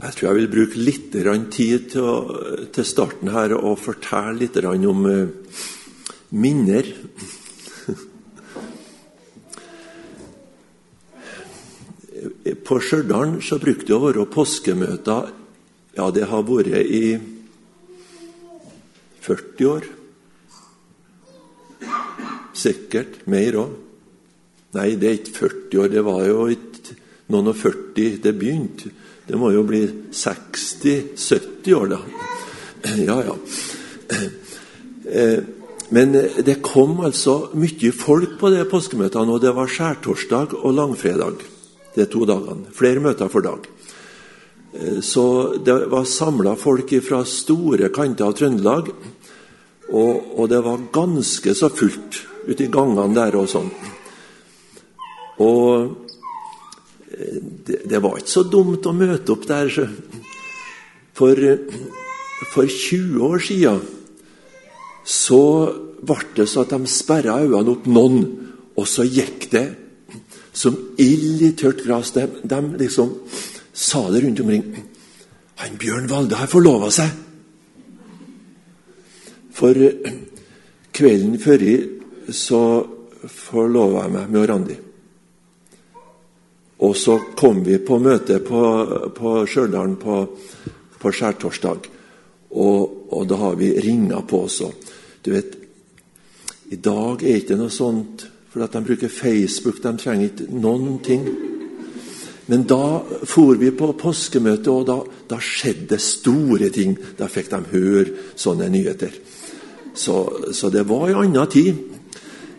Jeg 0.00 0.14
tror 0.16 0.30
jeg 0.30 0.36
vil 0.38 0.48
bruke 0.48 0.80
litt 0.80 1.12
tid 1.52 1.90
til, 1.92 2.00
å, 2.00 2.32
til 2.72 2.84
starten 2.88 3.28
her 3.34 3.52
og 3.52 3.76
fortelle 3.82 4.38
litt 4.40 4.56
om 4.64 5.04
uh, 5.04 5.28
minner. 6.32 6.88
På 12.64 12.80
Stjørdal 12.80 13.36
brukte 13.60 13.86
det 13.90 13.96
å 13.98 14.00
være 14.06 14.24
påskemøter 14.32 15.28
Ja, 15.98 16.08
det 16.14 16.24
har 16.30 16.48
vært 16.48 16.80
i 16.80 17.20
40 19.20 19.68
år. 19.68 19.84
Sikkert 22.56 23.28
mer 23.28 23.52
òg. 23.66 23.76
Nei, 24.78 24.96
det 24.96 25.06
er 25.10 25.14
ikke 25.18 25.36
40 25.44 25.76
år. 25.82 25.88
Det 25.92 26.02
var 26.08 26.24
jo 26.24 26.48
ikke 26.56 26.96
noen 27.34 27.52
og 27.52 27.56
40 27.58 28.20
det 28.24 28.32
begynte. 28.38 28.88
Det 29.30 29.38
må 29.38 29.52
jo 29.54 29.62
bli 29.62 29.84
60-70 30.10 31.74
år, 31.76 31.92
da. 31.92 31.98
Ja, 32.98 33.20
ja. 33.28 33.36
Eh, 35.10 35.38
men 35.94 36.12
det 36.46 36.56
kom 36.62 37.00
altså 37.06 37.50
mye 37.58 37.92
folk 37.94 38.36
på 38.40 38.50
det 38.50 38.64
påskemøtene, 38.70 39.34
og 39.34 39.42
det 39.42 39.52
var 39.54 39.70
skjærtorsdag 39.70 40.56
og 40.60 40.74
langfredag 40.74 41.44
de 41.94 42.06
to 42.10 42.26
dagene. 42.26 42.70
Flere 42.74 43.02
møter 43.02 43.30
for 43.30 43.46
dag. 43.46 43.70
Eh, 44.74 44.98
så 45.02 45.24
det 45.62 45.78
var 45.94 46.10
samla 46.10 46.56
folk 46.58 46.94
fra 47.06 47.22
store 47.22 47.90
kanter 47.94 48.26
av 48.26 48.34
Trøndelag, 48.38 48.90
og, 49.90 50.14
og 50.38 50.50
det 50.50 50.62
var 50.66 50.86
ganske 50.94 51.54
så 51.54 51.70
fullt 51.70 52.22
ute 52.50 52.66
i 52.66 52.70
gangene 52.70 53.14
der 53.14 53.38
og 53.38 53.50
sånn. 53.50 53.70
Og 55.42 55.99
det, 57.66 57.82
det, 57.88 58.00
var 58.02 58.18
ikke 58.18 58.32
så 58.32 58.44
dumt 58.48 58.86
å 58.86 58.96
møte 58.96 59.34
opp 59.34 59.46
der. 59.48 59.70
For, 61.16 61.40
for 62.52 62.70
20 62.70 63.24
år 63.26 63.42
siden 63.44 63.80
så 65.04 65.42
ble 66.00 66.20
det 66.36 66.46
så 66.48 66.64
at 66.64 66.72
de 66.72 66.88
sperra 66.88 67.40
øynene 67.42 67.74
opp 67.74 67.88
noen, 67.90 68.22
og 68.78 68.86
så 68.88 69.04
gikk 69.04 69.50
det 69.52 69.66
som 70.56 70.76
ild 71.00 71.42
i 71.44 71.52
tørt 71.58 71.82
gress. 71.84 72.14
De, 72.16 72.26
de, 72.42 72.60
liksom 72.80 73.12
sa 73.72 74.06
det 74.10 74.24
rundt 74.24 74.40
omkring. 74.40 74.64
Han 75.60 75.76
Bjørn 75.80 76.08
Valde 76.08 76.38
har 76.40 76.50
forlova 76.50 76.88
seg. 76.94 77.12
For 79.60 79.76
kvelden 80.96 81.36
før 81.42 81.66
så 82.32 82.62
forlova 83.28 84.06
jeg 84.06 84.14
meg 84.14 84.32
med 84.32 84.48
Randi. 84.48 84.76
Og 86.80 86.96
så 86.96 87.18
kom 87.36 87.60
vi 87.64 87.76
på 87.84 87.98
møte 88.00 88.38
på, 88.40 88.60
på 89.16 89.32
Stjørdal 89.44 89.96
på, 90.00 90.16
på 91.00 91.12
skjærtorsdag. 91.12 91.88
Og, 92.50 93.12
og, 93.12 93.26
da 93.28 93.36
har 93.36 93.58
vi 93.60 93.74
ringa 93.84 94.22
på 94.26 94.44
også. 94.46 94.70
Du 95.22 95.30
vet, 95.34 95.56
i 96.72 96.78
dag 96.80 97.22
er 97.22 97.42
ikke 97.42 97.58
noe 97.60 97.72
sånt, 97.74 98.24
for 98.50 98.64
at 98.64 98.74
de 98.74 98.82
bruker 98.86 99.12
Facebook. 99.12 99.82
De 99.84 99.92
trenger 100.00 100.30
ikke 100.30 100.48
noen 100.56 100.98
ting. 101.04 101.28
Men 102.50 102.64
da 102.66 103.02
for 103.28 103.60
vi 103.60 103.70
på 103.76 103.92
påskemøte, 104.00 104.72
og 104.72 104.88
da, 104.88 104.96
da 105.30 105.38
skjedde 105.38 105.92
det 105.92 106.00
store 106.02 106.70
ting. 106.74 106.96
Da 107.18 107.28
fikk 107.30 107.52
de 107.52 107.60
høre 107.74 108.32
sånne 108.40 108.70
nyheter. 108.72 109.12
Så, 109.94 110.16
så 110.56 110.70
det 110.72 110.86
var 110.88 111.10
ei 111.10 111.18
anna 111.20 111.44
tid. 111.50 111.76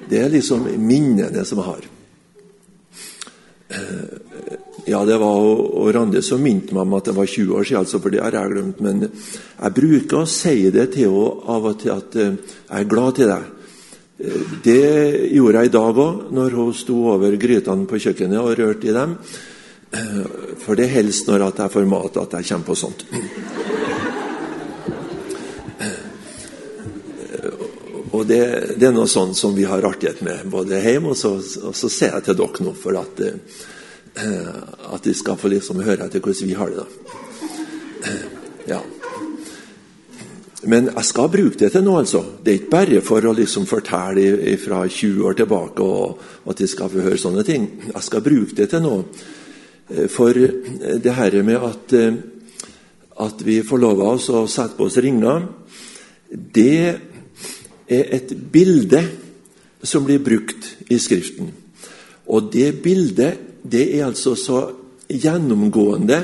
Det 0.07 0.21
er 0.21 0.31
liksom 0.31 0.69
minnene 0.79 1.43
som 1.47 1.59
jeg 1.59 1.71
har. 1.71 1.90
Eh, 3.71 4.57
ja, 4.85 5.05
det 5.05 5.17
var 5.17 5.37
og 5.37 5.93
Randi 5.95 6.21
som 6.25 6.41
minte 6.43 6.75
meg 6.75 6.83
om 6.83 6.97
at 6.97 7.07
det 7.07 7.15
var 7.15 7.29
20 7.29 7.55
år 7.55 7.67
siden, 7.67 7.85
altså, 7.85 8.01
for 8.01 8.11
det 8.13 8.21
har 8.23 8.35
jeg 8.35 8.53
glemt. 8.53 8.83
Men 8.83 9.05
jeg 9.07 9.75
bruker 9.77 10.21
å 10.21 10.29
si 10.29 10.69
det 10.73 10.89
til 10.95 11.07
henne 11.07 11.55
av 11.55 11.69
og 11.71 11.79
til 11.83 11.93
at 11.95 12.19
eh, 12.19 12.35
jeg 12.35 12.81
er 12.81 12.91
glad 12.91 13.17
til 13.19 13.31
deg. 13.31 13.47
Eh, 14.25 14.43
det 14.67 14.83
gjorde 15.37 15.63
jeg 15.63 15.71
i 15.71 15.75
dag 15.77 16.03
òg, 16.05 16.27
når 16.35 16.59
hun 16.59 16.75
sto 16.75 16.99
over 17.15 17.39
grytene 17.39 17.87
på 17.87 18.01
kjøkkenet 18.07 18.41
og 18.41 18.55
rørte 18.59 18.91
i 18.91 18.97
dem. 18.97 19.17
For 20.63 20.79
det 20.79 20.85
er 20.85 20.93
helst 21.01 21.27
når 21.27 21.49
jeg 21.49 21.71
får 21.73 21.87
mat 21.91 22.15
at 22.21 22.37
jeg 22.37 22.47
kommer 22.47 22.69
på 22.69 22.77
sånt. 22.79 23.03
Og 28.11 28.27
det, 28.27 28.41
det, 28.75 28.89
er 28.89 28.95
noe 28.95 29.07
sånt 29.07 29.37
som 29.39 29.53
vi 29.55 29.63
har 29.67 29.85
artighet 29.87 30.19
med 30.25 30.47
både 30.51 30.81
hjemme, 30.83 31.13
og 31.13 31.17
så, 31.17 31.37
og 31.39 31.75
så 31.77 31.89
ser 31.89 32.17
jeg 32.17 32.25
til 32.25 32.39
dere 32.41 32.65
nå 32.65 32.73
for 32.75 32.97
at, 32.99 33.21
uh, 34.19 34.95
at 34.97 35.05
de 35.05 35.13
skal 35.15 35.37
få 35.39 35.51
liksom 35.53 35.79
høre 35.85 36.09
etter 36.09 36.23
hvordan 36.23 36.49
vi 36.49 36.57
har 36.59 36.73
det. 36.73 36.81
da. 36.81 37.19
Uh, 38.07 38.25
ja. 38.67 38.79
Men 40.67 40.91
jeg 40.91 41.07
skal 41.07 41.31
bruke 41.33 41.57
det 41.57 41.71
til 41.73 41.85
noe, 41.85 42.01
altså. 42.03 42.19
Det 42.43 42.51
er 42.51 42.59
ikke 42.59 42.73
bare 42.73 42.99
for 43.05 43.25
å 43.25 43.33
liksom 43.37 43.63
fortelle 43.69 44.57
fra 44.61 44.81
20 44.85 45.29
år 45.29 45.39
tilbake 45.39 45.85
og, 45.85 46.19
at 46.51 46.59
de 46.59 46.67
skal 46.69 46.91
få 46.91 47.05
høre 47.05 47.21
sånne 47.21 47.45
ting. 47.47 47.69
Jeg 47.87 48.03
skal 48.09 48.25
bruke 48.25 48.57
det 48.59 48.67
til 48.73 48.83
noe. 48.83 49.05
Uh, 49.87 50.03
for 50.11 50.35
det 50.35 51.15
her 51.15 51.39
med 51.47 51.63
at, 51.63 51.95
at 53.23 53.47
vi 53.47 53.61
av 53.63 54.03
oss 54.09 54.27
å 54.35 54.43
sette 54.51 54.75
på 54.75 54.91
oss 54.91 54.99
ringer, 54.99 55.47
det 56.27 57.10
er 57.91 58.13
et 58.15 58.33
bilde 58.51 59.01
som 59.83 60.05
blir 60.05 60.21
brukt 60.23 60.67
i 60.89 60.99
Skriften. 61.01 61.51
Og 62.31 62.51
det 62.53 62.75
bildet 62.83 63.47
det 63.61 63.83
er 63.97 64.07
altså 64.07 64.35
så 64.35 64.61
gjennomgående 65.11 66.19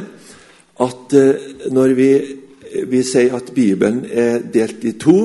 at 0.82 1.14
eh, 1.14 1.48
når 1.74 1.94
vi, 1.98 2.12
vi 2.88 3.02
sier 3.06 3.36
at 3.38 3.52
Bibelen 3.54 4.06
er 4.10 4.46
delt 4.54 4.86
i 4.86 4.96
to, 5.00 5.18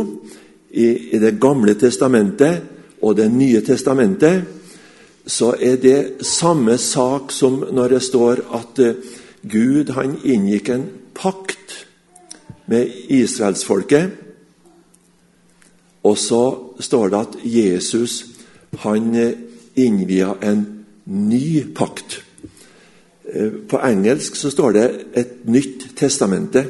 i, 0.73 0.89
i 1.15 1.19
Det 1.21 1.37
gamle 1.41 1.75
testamentet 1.77 2.63
og 3.03 3.17
Det 3.17 3.29
nye 3.33 3.61
testamentet, 3.61 4.43
så 5.27 5.53
er 5.61 5.77
det 5.77 6.25
samme 6.27 6.79
sak 6.79 7.33
som 7.33 7.61
når 7.71 7.97
det 7.97 8.03
står 8.03 8.45
at 8.57 8.83
eh, 8.83 8.95
Gud 9.43 9.93
han 9.95 10.19
inngikk 10.25 10.69
en 10.71 10.87
pakt 11.15 11.87
med 12.71 12.89
israelsfolket 13.11 14.22
og 16.03 16.19
så 16.19 16.43
står 16.83 17.13
det 17.13 17.19
at 17.19 17.37
Jesus 17.47 18.25
han 18.83 19.15
eh, 19.15 19.39
innvia 19.75 20.35
en 20.41 20.65
ny 21.05 21.65
pakt. 21.75 22.23
Eh, 23.25 23.51
på 23.69 23.79
engelsk 23.79 24.37
så 24.37 24.51
står 24.51 24.73
det 24.73 25.05
'et 25.15 25.47
nytt 25.47 25.95
testamente'. 25.97 26.67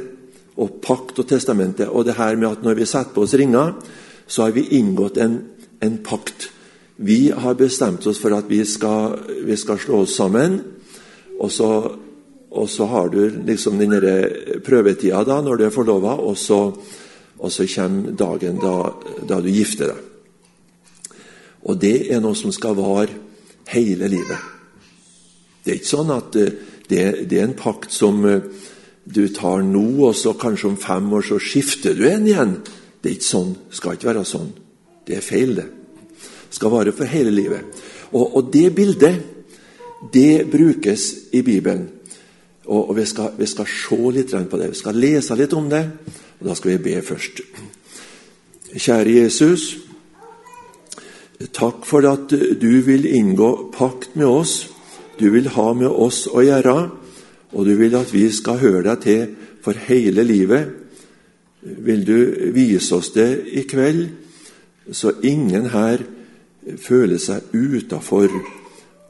Og 0.57 0.71
pakt 0.83 1.19
og 1.19 1.27
testamente. 1.27 1.89
Og 1.89 2.05
det 2.05 2.15
her 2.15 2.37
med 2.37 2.49
at 2.51 2.63
når 2.63 2.75
vi 2.75 2.85
setter 2.85 3.11
på 3.15 3.23
oss 3.23 3.35
ringer, 3.35 3.73
så 4.27 4.43
har 4.43 4.51
vi 4.51 4.69
inngått 4.69 5.17
en, 5.17 5.45
en 5.81 5.99
pakt. 5.99 6.51
Vi 6.97 7.29
har 7.29 7.55
bestemt 7.55 8.07
oss 8.07 8.19
for 8.19 8.37
at 8.37 8.45
vi 8.49 8.65
skal, 8.65 9.19
vi 9.45 9.57
skal 9.57 9.79
slå 9.79 10.03
oss 10.03 10.15
sammen. 10.15 10.61
Og 11.41 11.51
så, 11.51 11.97
og 12.51 12.69
så 12.69 12.85
har 12.85 13.09
du 13.09 13.31
liksom 13.47 13.79
den 13.79 13.91
prøvetida 14.65 15.25
da, 15.25 15.41
når 15.41 15.57
du 15.57 15.65
er 15.65 15.71
forlova, 15.71 16.21
og 16.21 16.37
så 16.37 16.73
og 17.43 17.51
så 17.51 17.67
kommer 17.67 18.15
dagen 18.15 18.61
da, 18.63 18.77
da, 19.27 19.41
du 19.43 19.51
gifter 19.51 19.91
deg. 19.91 21.19
Og 21.67 21.79
det 21.83 21.97
er 22.15 22.23
noe 22.23 22.39
som 22.39 22.55
skal 22.55 22.77
vare 22.79 23.11
hele 23.71 24.09
livet. 24.11 24.51
Det 25.63 25.73
er 25.73 25.81
ikke 25.81 25.91
sånn 25.91 26.13
at 26.15 26.39
eh, 26.39 26.55
det, 26.89 27.03
det 27.31 27.39
er 27.39 27.49
en 27.49 27.59
pakt 27.59 27.91
som 27.95 28.23
eh, 28.27 28.47
du 29.05 29.27
tar 29.35 29.63
nå, 29.67 29.85
og 30.07 30.15
så 30.19 30.35
kanskje 30.39 30.71
om 30.71 30.79
fem 30.79 31.11
år 31.15 31.27
så 31.27 31.39
skifter 31.43 31.99
du 31.99 32.07
en 32.07 32.27
igjen. 32.27 32.57
Det 33.03 33.11
er 33.11 33.17
ikke 33.19 33.31
sånn. 33.31 33.55
Det 33.71 33.79
skal 33.79 33.99
ikke 33.99 34.11
være 34.13 34.27
sånn. 34.27 34.53
Det 35.07 35.19
er 35.19 35.27
feil, 35.27 35.57
det. 35.59 35.67
Det 36.23 36.59
skal 36.59 36.71
vare 36.75 36.95
for 36.95 37.11
hele 37.11 37.35
livet. 37.35 37.83
Og, 38.13 38.37
og 38.39 38.51
det 38.55 38.69
bildet, 38.77 39.19
det 40.15 40.45
brukes 40.51 41.09
i 41.35 41.43
Bibelen. 41.47 41.89
Og, 42.69 42.91
og 42.91 42.97
vi, 42.99 43.07
skal, 43.11 43.33
vi, 43.39 43.49
skal, 43.51 43.67
se 43.67 43.99
litt 44.15 44.31
på 44.31 44.61
det. 44.61 44.71
Vi 44.71 44.79
skal 44.79 44.99
lese 44.99 45.39
litt 45.39 45.55
om 45.59 45.67
det. 45.71 45.83
Og 46.43 46.49
Da 46.49 46.55
skal 46.55 46.71
vi 46.71 46.79
be 46.83 47.03
først. 47.03 47.41
Kjære 48.75 49.13
Jesus. 49.15 49.79
Takk 51.55 51.85
for 51.87 52.03
at 52.11 52.33
du 52.61 52.81
vil 52.83 53.05
inngå 53.07 53.71
pakt 53.73 54.17
med 54.17 54.27
oss. 54.27 54.71
Du 55.21 55.31
vil 55.31 55.47
ha 55.55 55.73
med 55.73 55.87
oss 55.87 56.27
å 56.27 56.43
gjøre, 56.43 56.91
og 57.53 57.67
du 57.67 57.77
vil 57.79 57.95
at 57.95 58.11
vi 58.11 58.25
skal 58.35 58.59
høre 58.59 58.83
deg 58.89 59.05
til 59.05 59.37
for 59.63 59.79
hele 59.87 60.25
livet. 60.27 60.73
Vil 61.63 62.03
du 62.07 62.51
vise 62.57 62.97
oss 62.97 63.13
det 63.15 63.45
i 63.47 63.63
kveld, 63.63 64.09
så 64.91 65.13
ingen 65.23 65.69
her 65.71 66.03
føler 66.79 67.23
seg 67.23 67.55
utafor 67.55 68.35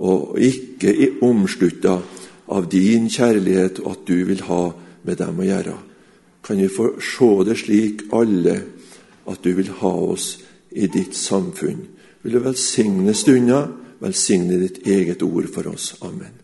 og 0.05 0.37
ikke 0.37 1.14
omslutta 1.25 1.96
av 2.52 2.69
din 2.69 3.08
kjærlighet 3.08 3.81
og 3.81 3.90
at 3.94 4.05
du 4.08 4.20
vil 4.28 4.44
ha 4.50 4.61
med 5.02 5.17
dem 5.17 5.40
å 5.40 5.49
gjøre 5.49 5.78
kan 6.43 6.59
vi 6.59 6.69
få 6.69 6.93
se 7.00 7.31
det 7.44 7.56
slik, 7.56 8.06
alle, 8.12 8.61
at 9.27 9.43
du 9.43 9.53
vil 9.55 9.71
ha 9.79 9.93
oss 10.12 10.39
i 10.71 10.87
ditt 10.91 11.15
samfunn. 11.17 11.87
Vil 12.23 12.33
du 12.33 12.43
velsigne 12.43 13.15
stunda, 13.15 13.67
velsigne 14.03 14.59
ditt 14.59 14.83
eget 14.87 15.23
ord 15.23 15.47
for 15.55 15.69
oss. 15.71 15.94
Amen. 16.00 16.39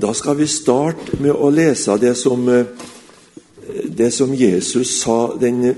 Da 0.00 0.14
skal 0.14 0.36
vi 0.38 0.46
starte 0.46 1.18
med 1.20 1.34
å 1.34 1.50
lese 1.50 1.96
det 2.00 2.14
som, 2.16 2.44
det 3.84 4.10
som 4.14 4.34
Jesus 4.34 5.00
sa 5.00 5.34
den, 5.40 5.74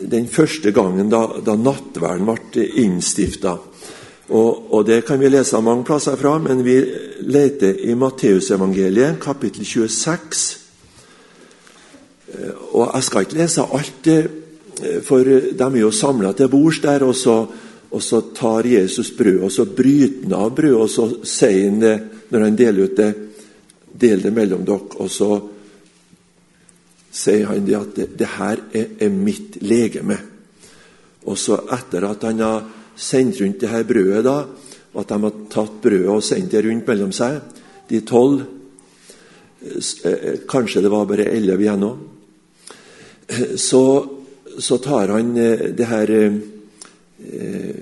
den 0.00 0.28
første 0.30 0.72
gangen 0.72 1.10
da, 1.12 1.26
da 1.44 1.58
nattverden 1.58 2.30
ble 2.30 2.66
innstifta. 2.82 3.58
Og, 4.30 4.74
og, 4.74 4.86
Det 4.86 5.04
kan 5.04 5.20
vi 5.20 5.28
lese 5.28 5.60
mange 5.60 5.84
plasser 5.84 6.16
fra, 6.16 6.38
men 6.38 6.64
vi 6.64 6.76
leter 7.20 7.74
i 7.90 7.94
Matteusevangeliet, 7.94 9.18
kapittel 9.20 9.66
26. 9.66 10.58
Og 12.72 12.90
Jeg 12.94 13.02
skal 13.02 13.20
ikke 13.20 13.38
lese 13.38 13.62
alt, 13.62 14.08
for 15.02 15.24
de 15.24 15.66
er 15.66 15.80
jo 15.80 15.90
samla 15.90 16.32
til 16.32 16.48
bords 16.48 16.80
der. 16.80 17.04
og 17.04 17.14
så 17.14 17.46
og 17.90 18.02
så 18.02 18.20
tar 18.34 18.66
Jesus 18.66 19.10
brød, 19.10 19.40
og 19.42 19.52
så 19.52 19.64
bryter 19.64 20.22
han 20.22 20.34
av 20.38 20.54
brød, 20.54 20.74
og 20.78 20.90
så 20.90 21.08
sier 21.26 21.64
han 21.66 21.80
det 21.82 21.94
når 22.30 22.44
han 22.46 22.58
deler 22.58 22.86
ut 22.86 22.96
det, 22.96 23.08
del 24.00 24.22
det 24.22 24.30
mellom 24.34 24.62
dere. 24.66 24.98
Og 25.02 25.10
så 25.10 25.30
sier 27.10 27.50
han 27.50 27.66
det 27.66 27.78
at 27.80 27.96
det, 27.96 28.06
det 28.18 28.28
her 28.36 28.62
er, 28.70 28.92
er, 28.94 29.10
mitt 29.10 29.58
legeme. 29.62 30.20
Og 31.26 31.38
så 31.38 31.58
etter 31.74 32.06
at 32.06 32.28
han 32.28 32.44
har 32.46 32.68
sendt 33.00 33.40
rundt 33.40 33.60
det 33.62 33.70
her 33.72 33.84
brødet, 33.88 34.24
da, 34.26 34.44
og 34.92 35.02
at 35.02 35.12
de 35.12 35.18
har 35.24 35.42
tatt 35.52 35.80
brødet 35.82 36.10
og 36.10 36.24
sendt 36.24 36.52
det 36.52 36.64
rundt 36.66 36.88
mellom 36.88 37.12
seg, 37.14 37.40
de 37.90 38.00
tolv 38.06 38.42
eh, 40.06 40.40
Kanskje 40.50 40.82
det 40.84 40.92
var 40.92 41.08
bare 41.08 41.30
elleve 41.30 41.64
igjennom. 41.64 41.98
Så, 43.56 43.82
så 44.58 44.78
tar 44.82 45.14
han 45.14 45.36
eh, 45.38 45.70
det 45.76 45.86
her 45.90 46.10
eh, 46.16 47.76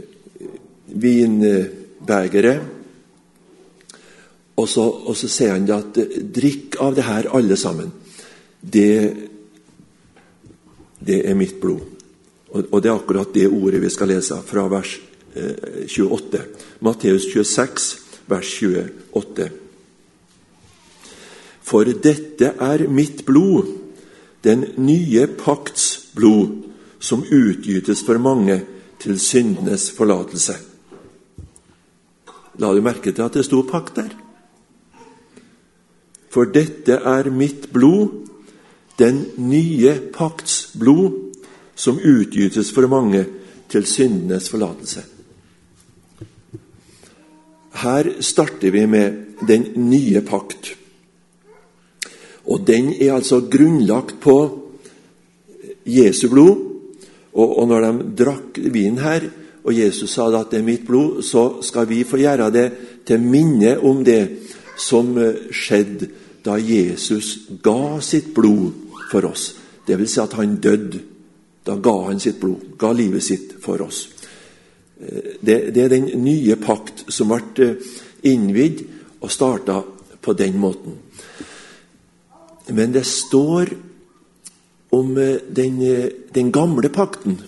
vinbegeret. 0.89 2.75
Og 4.59 4.67
så, 4.67 4.83
og 4.83 5.15
så 5.17 5.29
sier 5.31 5.55
han 5.55 5.69
at 5.71 5.99
drikk 6.35 6.81
av 6.83 6.97
det 6.97 7.07
her, 7.07 7.29
alle 7.37 7.57
sammen. 7.57 7.93
Det, 8.59 9.15
det 10.99 11.21
er 11.23 11.39
mitt 11.39 11.61
blod. 11.63 11.85
Og, 12.49 12.65
og, 12.65 12.81
det 12.83 12.91
er 12.91 12.97
akkurat 12.97 13.35
det 13.35 13.47
ordet 13.47 13.81
vi 13.85 13.93
skal 13.93 14.11
lese 14.11 14.41
fra 14.49 14.65
vers 14.73 14.97
28. 15.89 16.43
Matteus 16.81 17.29
26, 17.33 17.89
vers 18.29 18.53
28. 18.63 19.49
For 21.69 21.85
dette 21.85 22.55
er 22.57 22.87
mitt 22.89 23.25
blod, 23.27 23.75
den 24.45 24.65
nye 24.81 25.27
pakts 25.27 26.09
blod, 26.17 26.65
som 26.99 27.23
utgytes 27.23 28.03
for 28.07 28.19
mange 28.19 28.63
til 28.99 29.19
syndenes 29.21 29.91
forlatelse. 29.95 30.57
La 32.59 32.73
du 32.75 32.81
merke 32.83 33.13
til 33.13 33.23
at 33.23 33.37
det 33.39 33.45
sto 33.47 33.63
pakt 33.63 34.01
der? 34.01 34.11
For 36.33 36.49
dette 36.51 36.99
er 36.99 37.31
mitt 37.31 37.69
blod, 37.73 38.27
den 38.99 39.27
nye 39.39 39.95
pakts 40.15 40.73
blod, 40.79 41.15
som 41.79 42.01
utgytes 42.03 42.73
for 42.75 42.91
mange 42.91 43.27
til 43.71 43.87
syndenes 43.87 44.49
forlatelse. 44.51 45.05
Her 47.73 48.15
starter 48.21 48.71
vi 48.71 48.87
med 48.87 49.37
den 49.47 49.67
nye 49.77 50.21
pakt. 50.27 50.75
Og 52.49 52.65
den 52.67 52.95
er 52.97 53.15
altså 53.19 53.43
grunnlagt 53.51 54.21
på 54.21 54.39
Jesu 55.85 56.29
blod. 56.29 56.65
Og, 57.39 57.69
når 57.69 57.85
de 57.85 58.07
drakk 58.19 58.57
vin 58.73 58.99
her, 58.99 59.29
og 59.63 59.77
Jesus 59.77 60.15
sa 60.17 60.27
at 60.33 60.51
det 60.51 60.59
er 60.59 60.67
mitt 60.67 60.87
blod, 60.87 61.21
så 61.23 61.61
skal 61.63 61.87
vi 61.91 62.03
få 62.09 62.19
gjøre 62.19 62.49
det 62.51 62.67
til 63.07 63.21
minne 63.21 63.77
om 63.85 64.01
det 64.05 64.23
som 64.81 65.13
eh, 65.21 65.51
skjedde 65.53 66.09
da 66.43 66.57
Jesus 66.57 67.51
ga 67.63 68.01
sitt 68.01 68.33
blod 68.35 68.73
for 69.11 69.29
oss. 69.29 69.53
Det 69.87 69.99
vil 69.99 70.09
si 70.09 70.21
at 70.23 70.37
han 70.39 70.57
døde. 70.63 71.03
Da 71.67 71.77
ga 71.77 71.95
han 72.09 72.21
sitt 72.23 72.41
blod, 72.41 72.79
ga 72.81 72.95
livet 72.97 73.23
sitt 73.23 73.59
for 73.61 73.83
oss. 73.85 74.07
Eh, 75.01 75.35
det, 75.41 75.71
det 75.75 75.85
er 75.85 75.89
den 75.93 76.09
nye 76.25 76.57
pakt 76.61 77.07
som 77.13 77.31
ble 77.33 77.67
eh, 77.67 77.77
innvidd 78.29 78.85
og 79.21 79.31
starta 79.31 79.83
på 80.21 80.35
den 80.35 80.59
måten. 80.59 80.99
Men 82.69 82.93
det 82.93 83.07
står 83.09 83.71
om 84.93 85.15
den, 85.15 85.79
den 86.35 86.51
gamle 86.53 86.89
pakten. 86.93 87.39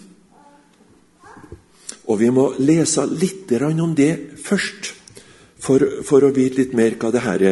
Og 2.09 2.19
vi 2.21 2.31
må 2.33 2.55
lese 2.59 3.05
litt 3.07 3.53
om 3.61 3.95
det 3.95 4.39
først, 4.41 4.95
for, 5.61 5.85
for, 6.05 6.25
å 6.25 6.33
vite 6.33 6.63
litt 6.63 6.73
mer 6.77 6.97
hva 6.97 7.11
det 7.13 7.21
her 7.25 7.45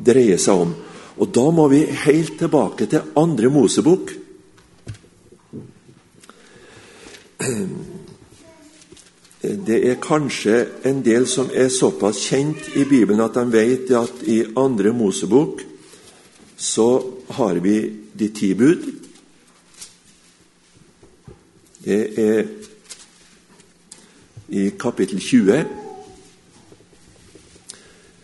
dreier 0.00 0.40
seg 0.40 0.64
om. 0.64 0.72
Og 1.18 1.28
Da 1.34 1.50
må 1.50 1.68
vi 1.68 1.84
helt 2.06 2.38
tilbake 2.40 2.86
til 2.88 3.00
andre 3.18 3.48
Mosebok. 3.52 4.12
Det 9.42 9.76
er 9.86 10.00
kanskje 10.02 10.64
en 10.88 10.98
del 11.06 11.26
som 11.30 11.50
er 11.54 11.68
såpass 11.70 12.24
kjent 12.26 12.72
i 12.74 12.82
Bibelen 12.88 13.22
at 13.22 13.36
de 13.38 13.44
vet 13.52 13.92
at 13.94 14.24
i 14.26 14.40
andre 14.58 14.90
Mosebok 14.90 15.62
så 16.58 16.88
har 17.38 17.60
vi 17.62 17.76
de 18.18 18.28
ti 18.34 18.50
bud. 18.58 18.88
Det 21.84 22.00
er 22.18 22.42
i 24.48 24.72
kapittel 24.80 25.22
20. 25.22 25.62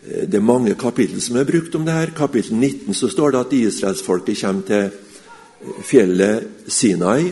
Det 0.03 0.35
er 0.35 0.43
mange 0.43 0.75
kapittel 0.75 1.21
som 1.23 1.39
er 1.39 1.47
brukt 1.47 1.79
om 1.79 1.87
det 1.87 1.95
her. 1.95 2.11
Kapittel 2.17 2.59
19 2.59 2.93
så 2.93 3.07
står 3.07 3.31
det 3.31 3.39
at 3.39 3.53
israelsfolket 3.53 4.41
kommer 4.41 4.67
til 4.67 4.91
fjellet 5.79 6.67
Sinai. 6.67 7.31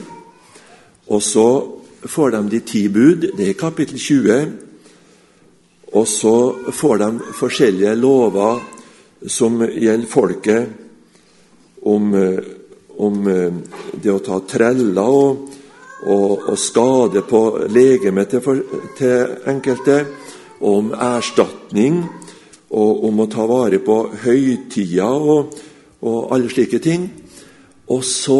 Og 1.11 1.21
så 1.21 1.82
får 2.05 2.31
de 2.31 2.43
de 2.49 2.59
ti 2.59 2.87
bud. 2.89 3.31
Det 3.37 3.49
er 3.49 3.59
kapittel 3.59 3.97
20. 3.97 4.53
Og 5.93 6.07
så 6.07 6.35
får 6.71 6.97
de 6.97 7.09
forskjellige 7.37 7.95
lover 7.95 8.63
som 9.27 9.61
gjelder 9.61 10.09
folket, 10.09 10.69
om, 11.83 12.13
om 12.97 13.17
det 14.03 14.11
å 14.11 14.21
ta 14.23 14.39
treller 14.47 15.03
og 15.03 15.51
og, 16.03 16.49
og 16.49 16.59
skade 16.59 17.23
på 17.27 17.41
legemet 17.71 18.33
til, 18.33 18.61
til, 18.97 19.35
enkelte, 19.47 20.03
om 20.63 20.93
erstatning, 20.95 22.03
og 22.73 23.03
om 23.07 23.19
å 23.21 23.29
ta 23.29 23.45
vare 23.47 23.79
på 23.83 23.97
høytider 24.23 25.27
og, 25.33 25.57
og 26.03 26.31
alle 26.33 26.49
slike 26.51 26.79
ting. 26.83 27.05
Og 27.93 28.01
så 28.07 28.39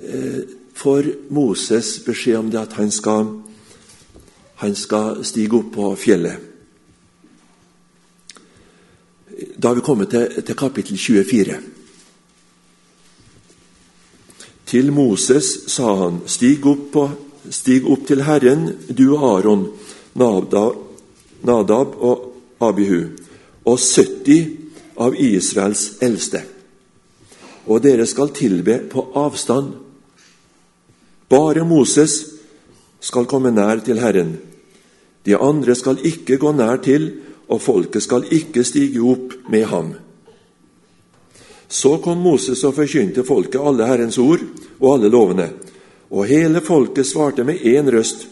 eh, 0.00 0.55
får 0.76 1.06
Moses 1.28 2.04
beskjed 2.04 2.38
om 2.38 2.50
det 2.52 2.60
at 2.60 2.76
han 2.76 2.90
skal, 2.92 3.30
han 4.60 4.74
skal 4.76 5.22
stige 5.24 5.56
opp 5.56 5.72
på 5.74 5.94
fjellet. 5.96 6.42
Da 9.56 9.68
har 9.68 9.78
vi 9.78 9.84
kommet 9.84 10.12
til, 10.12 10.42
til 10.44 10.56
kapittel 10.56 11.00
24. 11.00 11.56
Til 14.66 14.92
Moses 14.92 15.48
sa 15.72 15.94
han, 16.02 16.20
stig 16.26 16.64
opp, 16.66 16.86
på, 16.92 17.06
stig 17.54 17.86
opp 17.88 18.04
til 18.08 18.24
Herren, 18.26 18.68
du 18.88 19.14
og 19.14 19.24
Aron, 19.30 19.66
Nadab, 20.16 21.96
og 22.02 22.24
Abihu, 22.60 23.12
og 23.64 23.78
70 23.78 24.46
av 25.00 25.16
Israels 25.20 25.88
eldste. 26.02 26.42
Og 27.66 27.82
dere 27.84 28.06
skal 28.08 28.32
tilbe 28.34 28.80
på 28.90 29.08
avstand. 29.16 29.85
Bare 31.28 31.64
Moses 31.64 32.20
skal 33.02 33.26
komme 33.26 33.50
nær 33.50 33.82
til 33.86 33.98
Herren. 33.98 34.36
De 35.26 35.34
andre 35.34 35.74
skal 35.74 35.98
ikke 36.06 36.38
gå 36.38 36.52
nær 36.54 36.78
til, 36.84 37.08
og 37.50 37.62
folket 37.62 38.04
skal 38.04 38.26
ikke 38.30 38.62
stige 38.66 39.02
opp 39.02 39.34
med 39.50 39.66
ham. 39.70 39.92
Så 41.68 41.96
kom 41.98 42.22
Moses 42.22 42.62
og 42.64 42.76
forkynte 42.76 43.26
folket 43.26 43.58
alle 43.58 43.86
Herrens 43.88 44.18
ord 44.22 44.42
og 44.78 44.88
alle 44.94 45.10
lovene. 45.10 45.48
Og 46.14 46.28
hele 46.30 46.62
folket 46.62 47.08
svarte 47.08 47.44
med 47.44 47.58
én 47.66 47.90
røst. 47.90 48.28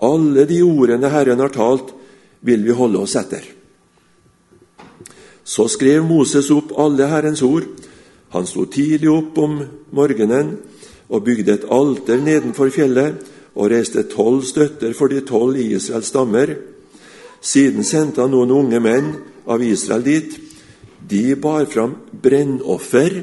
Alle 0.00 0.46
de 0.48 0.62
ordene 0.64 1.10
Herren 1.12 1.40
har 1.44 1.52
talt, 1.52 1.92
vil 2.40 2.64
vi 2.64 2.72
holde 2.72 3.02
oss 3.04 3.18
etter. 3.20 3.44
Så 5.44 5.68
skrev 5.68 6.06
Moses 6.08 6.48
opp 6.54 6.72
alle 6.80 7.08
Herrens 7.10 7.42
ord. 7.44 7.68
Han 8.32 8.46
sto 8.48 8.64
tidlig 8.64 9.10
opp 9.12 9.36
om 9.44 9.58
morgenen 9.92 10.54
og 11.10 11.24
bygde 11.26 11.56
et 11.58 11.66
alter 11.70 12.22
nedenfor 12.22 12.70
fjellet 12.74 13.18
og 13.56 13.70
reiste 13.72 14.06
tolv 14.10 14.44
støtter 14.46 14.94
for 14.96 15.10
de 15.10 15.20
tolv 15.26 15.58
Israels 15.58 16.10
stammer. 16.12 16.54
Siden 17.40 17.84
sendte 17.84 18.22
han 18.22 18.32
noen 18.34 18.54
unge 18.54 18.80
menn 18.82 19.12
av 19.50 19.62
Israel 19.64 20.04
dit 20.06 20.38
de 21.10 21.34
bar 21.34 21.66
fram 21.66 21.96
brennoffer 22.22 23.22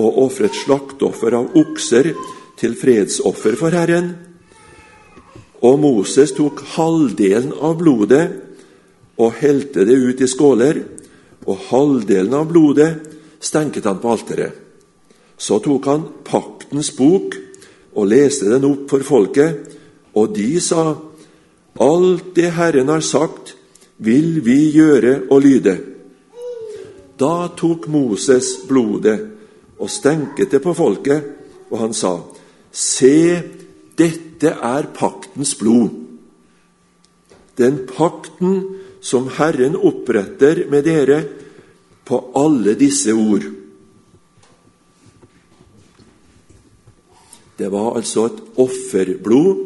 og 0.00 0.20
ofret 0.24 0.54
slaktoffer 0.56 1.36
av 1.36 1.56
okser 1.58 2.12
til 2.58 2.76
fredsoffer 2.78 3.58
for 3.60 3.74
Herren. 3.76 4.14
Og 5.62 5.78
Moses 5.82 6.32
tok 6.34 6.62
halvdelen 6.74 7.52
av 7.60 7.76
blodet 7.82 8.24
og 9.20 9.36
helte 9.42 9.84
det 9.86 9.98
ut 9.98 10.22
i 10.24 10.30
skåler, 10.30 10.80
og 11.46 11.68
halvdelen 11.68 12.34
av 12.38 12.48
blodet 12.50 12.90
stenket 13.42 13.86
han 13.86 14.00
på 14.02 14.14
alteret. 14.14 14.54
Så 15.36 15.58
tok 15.62 15.86
han 15.90 16.06
paktens 16.72 16.96
bok 16.96 17.34
og 17.92 18.06
leste 18.08 18.48
den 18.48 18.64
opp 18.64 18.88
for 18.88 19.04
folket, 19.04 19.76
og 20.16 20.34
de 20.34 20.60
sa:" 20.60 20.96
Alt 21.80 22.34
det 22.34 22.52
Herren 22.52 22.88
har 22.88 23.00
sagt, 23.00 23.54
vil 23.98 24.40
vi 24.44 24.72
gjøre 24.72 25.28
og 25.30 25.42
lyde. 25.42 25.78
Da 27.18 27.48
tok 27.56 27.88
Moses 27.88 28.66
blodet 28.68 29.20
og 29.78 29.88
stenket 29.88 30.50
det 30.50 30.62
på 30.62 30.74
folket, 30.74 31.22
og 31.70 31.78
han 31.78 31.92
sa:" 31.92 32.20
Se, 32.72 33.42
dette 33.96 34.48
er 34.48 34.82
paktens 34.94 35.54
blod. 35.54 35.90
Den 37.58 37.86
pakten 37.86 38.80
som 39.02 39.28
Herren 39.28 39.76
oppretter 39.76 40.70
med 40.70 40.84
dere 40.84 41.24
på 42.04 42.32
alle 42.34 42.74
disse 42.74 43.12
ord. 43.12 43.61
Det 47.62 47.70
var 47.70 47.94
altså 47.94 48.24
et 48.26 48.40
offerblod 48.58 49.58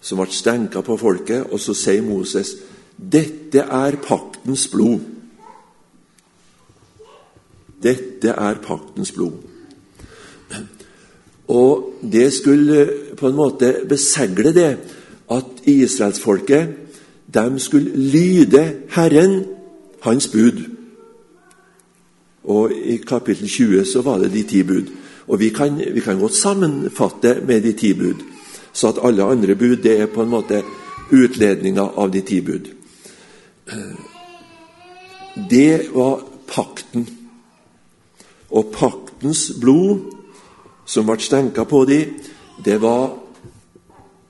som 0.00 0.20
ble 0.20 0.32
stenka 0.32 0.80
på 0.84 0.96
folket, 0.96 1.50
og 1.52 1.60
så 1.60 1.74
sier 1.76 2.04
Moses 2.04 2.54
dette 2.96 3.60
er 3.60 3.98
paktens 4.00 4.64
blod. 4.72 5.02
Dette 7.84 8.32
er 8.32 8.62
paktens 8.64 9.12
blod. 9.12 9.36
Og 11.52 12.00
det 12.00 12.30
skulle 12.32 12.88
på 13.20 13.28
en 13.28 13.36
måte 13.36 13.74
besegle 13.88 14.54
det 14.56 14.70
at 15.28 15.64
israelsfolket 15.68 16.72
de 17.34 17.60
skulle 17.60 17.92
lyde 17.92 18.64
Herren, 18.96 19.42
hans 20.00 20.28
bud. 20.32 20.64
Og 22.44 22.72
I 22.72 22.96
kapittel 23.04 23.48
20 23.48 23.84
så 23.92 24.00
var 24.04 24.24
det 24.24 24.32
de 24.32 24.48
ti 24.48 24.62
bud. 24.62 25.03
Og 25.26 25.40
vi 25.40 25.50
kan, 25.50 25.78
vi 25.78 26.00
kan 26.00 26.18
godt 26.20 26.36
sammenfatte 26.36 27.38
med 27.46 27.62
de 27.64 27.72
ti 27.72 27.94
bud, 27.94 28.22
så 28.72 28.88
at 28.92 29.00
alle 29.04 29.24
andre 29.24 29.54
bud 29.54 29.76
det 29.82 30.00
er 30.00 30.10
på 30.12 30.22
en 30.22 30.32
måte 30.32 30.62
utledninga 31.12 31.86
av 31.96 32.10
de 32.12 32.20
ti 32.20 32.40
bud. 32.40 32.68
Det 35.50 35.88
var 35.94 36.20
pakten. 36.46 37.08
Og 38.50 38.70
paktens 38.74 39.48
blod 39.60 40.12
som 40.86 41.08
ble 41.08 41.18
stenka 41.22 41.64
på 41.64 41.84
de, 41.88 42.04
det 42.64 42.76
var 42.82 43.16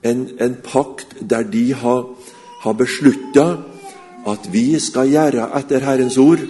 en, 0.05 0.29
en 0.39 0.55
pakt 0.63 1.17
der 1.19 1.43
de 1.43 1.73
har, 1.73 2.05
har 2.63 2.77
beslutta 2.79 3.45
at 4.25 4.47
vi 4.53 4.79
skal 4.81 5.11
gjøre 5.11 5.49
etter 5.59 5.85
Herrens 5.85 6.17
ord. 6.17 6.41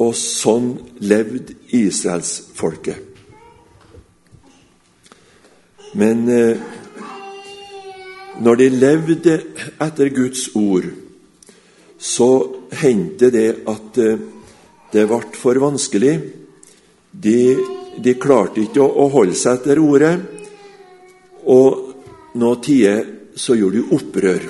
Og 0.00 0.14
sånn 0.16 0.72
levde 1.04 1.56
israelsfolket. 1.76 3.06
Men 6.00 6.28
eh, 6.30 6.60
når 8.40 8.60
de 8.60 8.68
levde 8.72 9.36
etter 9.82 10.12
Guds 10.14 10.46
ord, 10.56 10.86
så 12.00 12.30
hendte 12.80 13.28
det 13.34 13.48
at 13.68 13.98
eh, 14.00 14.22
det 14.94 15.06
ble 15.10 15.20
for 15.36 15.60
vanskelig. 15.60 16.14
De, 17.10 17.40
de 17.98 18.14
klarte 18.22 18.62
ikke 18.64 18.82
å, 18.84 18.88
å, 18.88 19.08
holde 19.12 19.36
seg 19.38 19.58
etter 19.58 19.82
ordet, 19.82 20.14
og 21.50 22.38
nå 22.38 22.54
tider 22.62 23.04
så 23.34 23.58
gjorde 23.58 23.80
de 23.80 23.98
opprør. 23.98 24.48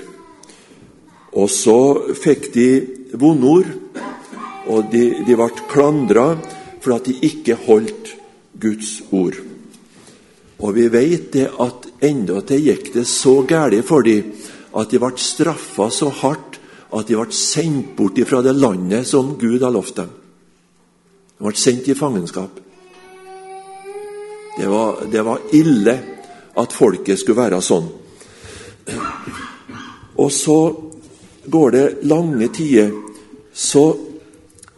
Og 1.40 1.49
så 1.50 1.80
fikk 2.21 2.50
de 2.54 2.69
vondord 3.16 3.71
og 4.71 4.91
de, 4.93 5.05
de 5.27 5.37
ble 5.37 5.50
klandra 5.71 6.27
for 6.81 6.97
at 6.97 7.09
de 7.09 7.17
ikke 7.27 7.59
holdt 7.67 8.15
Guds 8.61 9.00
ord. 9.11 9.37
Og 10.61 10.75
vi 10.77 10.87
vet 10.93 11.31
det 11.35 11.49
at 11.62 11.89
endatil 12.05 12.67
gikk 12.69 12.93
det 12.95 13.07
så 13.09 13.41
galt 13.49 13.87
for 13.89 14.05
dem 14.07 14.33
at 14.77 14.91
de 14.93 15.00
ble 15.03 15.12
straffa 15.19 15.89
så 15.93 16.11
hardt 16.21 16.59
at 16.91 17.09
de 17.09 17.17
ble 17.17 17.35
sendt 17.35 17.95
bort 17.99 18.19
fra 18.29 18.43
det 18.45 18.57
landet 18.59 19.09
som 19.09 19.37
Gud 19.41 19.62
har 19.62 19.73
lovt 19.75 19.97
dem. 20.03 20.11
De 21.39 21.47
ble 21.47 21.57
sendt 21.57 21.89
i 21.89 21.97
fangenskap. 21.97 22.61
Det 24.59 24.69
var, 24.69 25.05
det 25.09 25.23
var 25.25 25.47
ille 25.57 25.97
at 26.61 26.75
folket 26.77 27.21
skulle 27.21 27.41
være 27.41 27.62
sånn. 27.65 27.87
Og 30.21 30.31
så 30.35 30.59
går 31.49 31.71
det 31.73 31.87
lange 32.11 32.50
tider, 32.53 32.91
så 33.55 34.10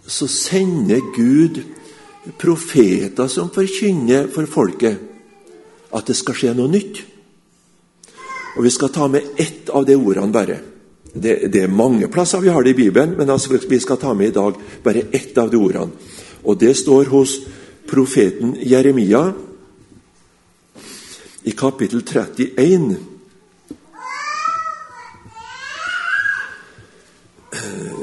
så 0.06 0.28
sender 0.28 1.00
Gud 1.16 1.62
profeter 2.38 3.28
som 3.28 3.50
forkynner 3.50 4.28
for 4.32 4.46
folket 4.50 4.98
at 5.92 6.08
det 6.08 6.16
skal 6.16 6.36
skje 6.38 6.54
noe 6.56 6.70
nytt. 6.72 7.02
Og 8.56 8.64
Vi 8.64 8.70
skal 8.70 8.92
ta 8.92 9.08
med 9.08 9.22
ett 9.36 9.70
av 9.70 9.86
de 9.86 9.96
ordene 9.96 10.32
bare. 10.32 10.58
Det, 11.12 11.52
det, 11.52 11.62
er 11.62 11.68
mange 11.68 12.08
plasser 12.08 12.40
vi 12.40 12.48
har 12.48 12.62
det 12.64 12.72
i 12.72 12.80
Bibelen, 12.84 13.16
men 13.18 13.30
altså 13.30 13.52
vi 13.52 13.80
skal 13.80 14.00
ta 14.00 14.14
med 14.14 14.32
i 14.32 14.36
dag 14.36 14.56
bare 14.84 15.08
ett 15.12 15.38
av 15.38 15.50
de 15.50 15.56
ordene. 15.56 15.92
Og 16.42 16.58
Det 16.58 16.74
står 16.76 17.04
hos 17.12 17.38
profeten 17.86 18.56
Jeremia 18.60 19.32
i 21.42 21.50
kapittel 21.50 22.02
31. 22.02 23.11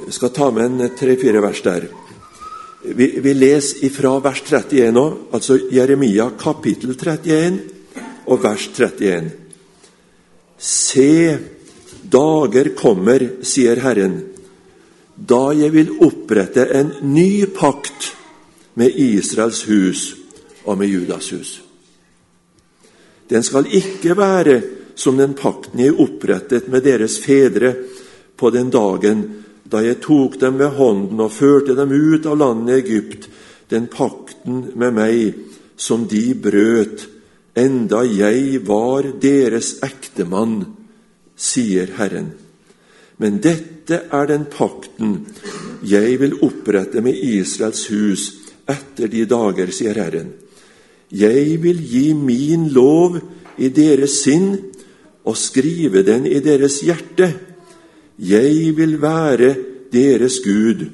Jeg 0.09 0.15
skal 0.15 0.31
ta 0.33 0.47
med 0.49 0.63
en 0.65 0.89
tre-fire 0.97 1.37
vers 1.37 1.59
der. 1.61 1.83
Vi, 2.81 3.07
vi 3.21 3.33
leser 3.37 3.91
fra 3.93 4.15
vers 4.25 4.39
31 4.41 4.87
nå, 4.95 5.03
altså 5.37 5.59
Jeremia 5.69 6.31
kapittel 6.33 6.95
31 6.95 7.59
og 8.25 8.39
vers 8.41 8.63
31. 8.73 9.27
Se, 10.57 11.11
dager 12.01 12.71
kommer, 12.79 13.21
sier 13.45 13.83
Herren, 13.83 14.15
da 15.13 15.51
jeg 15.53 15.75
vil 15.75 15.91
opprette 16.01 16.65
en 16.79 16.89
ny 17.13 17.45
pakt 17.53 18.07
med 18.81 18.97
Israels 18.97 19.61
hus 19.69 20.07
og 20.63 20.79
med 20.81 20.89
Judas 20.89 21.27
hus. 21.35 21.51
Den 23.29 23.45
skal 23.45 23.69
ikke 23.69 24.17
være 24.17 24.57
som 24.97 25.21
den 25.21 25.37
pakten 25.37 25.85
jeg 25.85 25.93
opprettet 26.01 26.65
med 26.65 26.81
deres 26.89 27.19
fedre 27.21 27.75
på 28.33 28.49
den 28.57 28.73
dagen 28.73 29.21
da 29.69 29.83
jeg 29.85 30.01
tok 30.01 30.39
dem 30.41 30.57
ved 30.59 30.75
hånden 30.79 31.21
og 31.21 31.33
førte 31.33 31.75
dem 31.77 31.93
ut 31.93 32.25
av 32.25 32.39
landet 32.39 32.83
Egypt, 32.83 33.29
den 33.69 33.85
pakten 33.91 34.71
med 34.73 34.95
meg 34.97 35.37
som 35.79 36.07
de 36.09 36.33
brøt, 36.33 37.05
enda 37.59 38.01
jeg 38.07 38.61
var 38.65 39.07
deres 39.21 39.75
ektemann, 39.85 40.63
sier 41.39 41.93
Herren. 41.99 42.33
Men 43.19 43.39
dette 43.43 44.05
er 44.11 44.29
den 44.29 44.45
pakten 44.51 45.25
jeg 45.85 46.19
vil 46.21 46.37
opprette 46.45 47.03
med 47.03 47.15
Israels 47.15 47.85
hus 47.91 48.29
etter 48.69 49.09
de 49.11 49.25
dager, 49.29 49.71
sier 49.73 49.97
Herren. 49.97 50.33
Jeg 51.09 51.57
vil 51.63 51.79
gi 51.81 52.13
min 52.13 52.67
lov 52.73 53.17
i 53.57 53.69
deres 53.73 54.19
sinn 54.23 54.51
og 55.25 55.37
skrive 55.37 56.03
den 56.05 56.27
i 56.29 56.39
deres 56.43 56.79
hjerte. 56.85 57.31
'Jeg 58.19 58.77
vil 58.77 59.01
være 59.01 59.55
deres 59.91 60.39
Gud, 60.43 60.85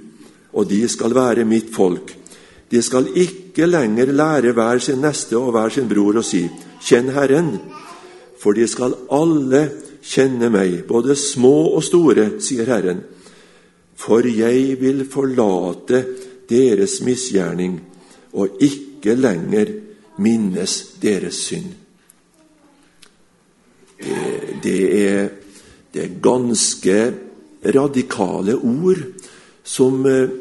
og 0.53 0.69
de 0.69 0.87
skal 0.87 1.15
være 1.15 1.45
mitt 1.45 1.73
folk.' 1.73 2.17
De 2.71 2.81
skal 2.81 3.07
ikke 3.15 3.65
lenger 3.65 4.11
lære 4.11 4.51
hver 4.51 4.79
sin 4.79 4.97
neste 4.97 5.37
og 5.37 5.51
hver 5.51 5.69
sin 5.69 5.89
bror 5.89 6.17
å 6.17 6.23
si, 6.25 6.49
'Kjenn 6.81 7.13
Herren', 7.13 7.59
for 8.39 8.53
de 8.53 8.67
skal 8.67 8.93
alle 9.11 9.69
kjenne 10.05 10.49
meg, 10.53 10.83
både 10.87 11.15
små 11.15 11.75
og 11.77 11.83
store, 11.83 12.27
sier 12.43 12.67
Herren. 12.69 13.01
For 13.95 14.27
jeg 14.27 14.75
vil 14.81 15.05
forlate 15.09 16.03
deres 16.49 16.99
misgjerning 17.01 17.79
og 18.33 18.59
ikke 18.61 19.15
lenger 19.15 19.71
minnes 20.21 20.75
deres 21.01 21.39
synd. 21.47 21.71
Det, 23.95 24.61
det 24.63 24.79
er 24.99 25.29
det 25.95 26.03
er 26.03 26.15
ganske 26.19 26.95
radikale 27.63 28.57
ord 28.59 28.99
som 29.63 30.01
eh, 30.09 30.33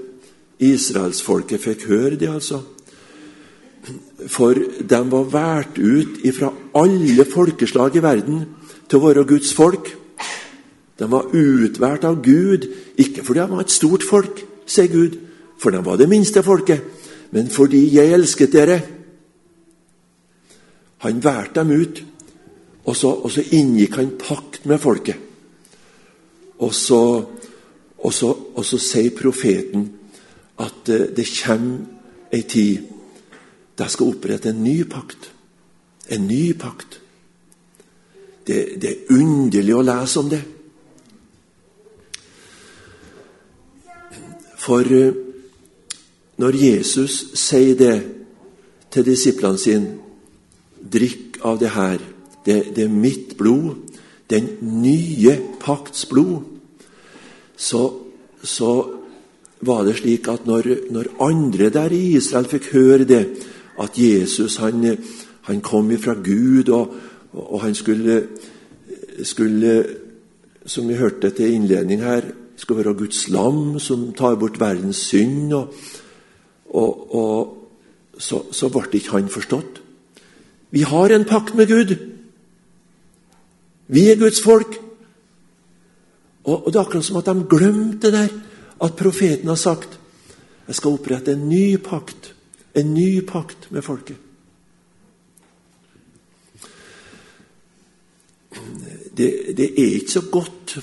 israelsfolket 0.58 1.62
fikk 1.62 1.84
høre, 1.86 2.16
det 2.18 2.28
altså. 2.28 2.58
For 4.26 4.58
de 4.58 4.98
var 5.12 5.28
valgt 5.30 5.78
ut 5.78 6.18
fra 6.34 6.50
alle 6.80 7.26
folkeslag 7.28 7.94
i 7.94 8.02
verden 8.02 8.40
til 8.88 8.98
å 8.98 9.04
være 9.04 9.26
Guds 9.28 9.52
folk. 9.54 9.92
De 10.98 11.06
var 11.10 11.30
utvalgt 11.30 12.06
av 12.08 12.18
Gud, 12.24 12.66
ikke 12.98 13.22
fordi 13.22 13.44
de 13.44 13.54
var 13.54 13.62
et 13.62 13.74
stort 13.74 14.06
folk, 14.06 14.42
sier 14.66 14.90
Gud, 14.90 15.20
for 15.60 15.70
de 15.70 15.82
var 15.86 16.00
det 16.00 16.10
minste 16.10 16.42
folket, 16.42 16.82
men 17.30 17.46
fordi 17.52 17.84
jeg 17.94 18.10
elsket 18.16 18.56
dere. 18.56 18.80
Han 21.06 21.22
valgte 21.22 21.62
dem 21.62 21.76
ut, 21.78 22.02
og 22.88 22.98
så, 22.98 23.12
og 23.22 23.30
så 23.30 23.44
inngikk 23.54 24.00
han 24.00 24.16
pakt 24.18 24.66
med 24.66 24.82
folket. 24.82 25.23
Og 26.64 26.72
så, 26.74 27.02
og 27.98 28.12
så, 28.12 28.30
og 28.54 28.64
så 28.64 28.80
sier 28.80 29.14
profeten 29.16 29.86
at 30.62 30.90
eh, 30.92 31.08
det 31.16 31.28
kommer 31.28 32.32
ei 32.34 32.42
tid 32.50 32.90
da 33.78 33.88
skal 33.90 34.12
opprette 34.14 34.52
en 34.52 34.62
ny 34.62 34.84
pakt. 34.86 35.30
En 36.14 36.26
ny 36.28 36.52
pakt. 36.58 37.00
Det, 38.46 38.76
det 38.78 38.90
er 38.90 39.14
underlig 39.16 39.74
å 39.74 39.82
lese 39.82 40.20
om 40.20 40.30
det. 40.30 40.42
For 44.62 44.94
eh, 44.94 45.18
når 46.38 46.60
Jesus 46.60 47.18
sier 47.38 47.74
det 47.78 47.96
til 48.94 49.06
disiplene 49.06 49.58
sine 49.58 50.00
Drikk 50.84 51.38
av 51.48 51.56
det 51.58 51.70
her. 51.72 52.02
Det, 52.44 52.74
det 52.76 52.82
er 52.84 52.92
mitt 52.92 53.38
blod. 53.40 53.78
Den 54.30 54.50
nye 54.60 55.32
pakts 55.62 56.04
blod. 56.06 56.53
Så, 57.56 57.82
så 58.42 58.70
var 59.60 59.84
det 59.86 59.96
slik 60.00 60.28
at 60.28 60.46
når, 60.46 60.68
når, 60.92 61.10
andre 61.22 61.70
der 61.70 61.92
i 61.94 62.16
Israel 62.18 62.48
fikk 62.50 62.72
høre 62.72 63.04
det, 63.08 63.24
at 63.80 63.98
Jesus 63.98 64.56
han, 64.62 64.84
han 65.48 65.60
kom 65.60 65.90
ifra 65.90 66.14
Gud, 66.14 66.68
og, 66.68 66.94
og 67.32 67.62
han 67.62 67.74
skulle, 67.74 68.26
skulle, 69.22 69.74
som 70.66 70.88
vi 70.88 70.98
hørte 70.98 71.30
til 71.30 71.54
innledning 71.54 72.02
her, 72.02 72.30
skulle 72.56 72.84
være 72.84 72.94
Guds 72.94 73.28
lam 73.28 73.78
som 73.82 74.12
tar 74.14 74.36
bort 74.38 74.60
verdens 74.60 74.96
synd. 75.10 75.52
og, 75.52 75.74
og, 76.70 77.14
og 77.14 77.60
så, 78.18 78.44
så 78.52 78.70
ble 78.70 78.86
ikke 78.94 79.16
han 79.16 79.30
forstått. 79.30 79.80
Vi 80.74 80.82
har 80.86 81.12
en 81.14 81.24
pakt 81.26 81.54
med 81.54 81.68
Gud. 81.70 81.94
Vi 83.86 84.08
er 84.10 84.18
Guds 84.18 84.40
folk. 84.42 84.78
Og, 86.44 86.66
og 86.66 86.72
Det 86.72 86.78
er 86.78 86.84
akkurat 86.84 87.04
som 87.04 87.20
at 87.20 87.28
de 87.30 87.46
glemte 87.48 88.10
det 88.10 88.12
der, 88.12 88.34
at 88.84 88.96
profeten 88.96 89.48
har 89.48 89.60
sagt 89.60 89.98
jeg 90.66 90.78
skal 90.78 90.96
opprette 90.96 91.34
en 91.34 91.48
ny 91.48 91.76
pakt. 91.76 92.32
En 92.74 92.94
ny 92.94 93.20
pakt 93.28 93.68
med 93.70 93.84
folket. 93.84 94.16
Det, 99.14 99.28
det 99.56 99.66
er 99.68 99.98
ikke 99.98 100.14
så 100.16 100.22
godt 100.32 100.76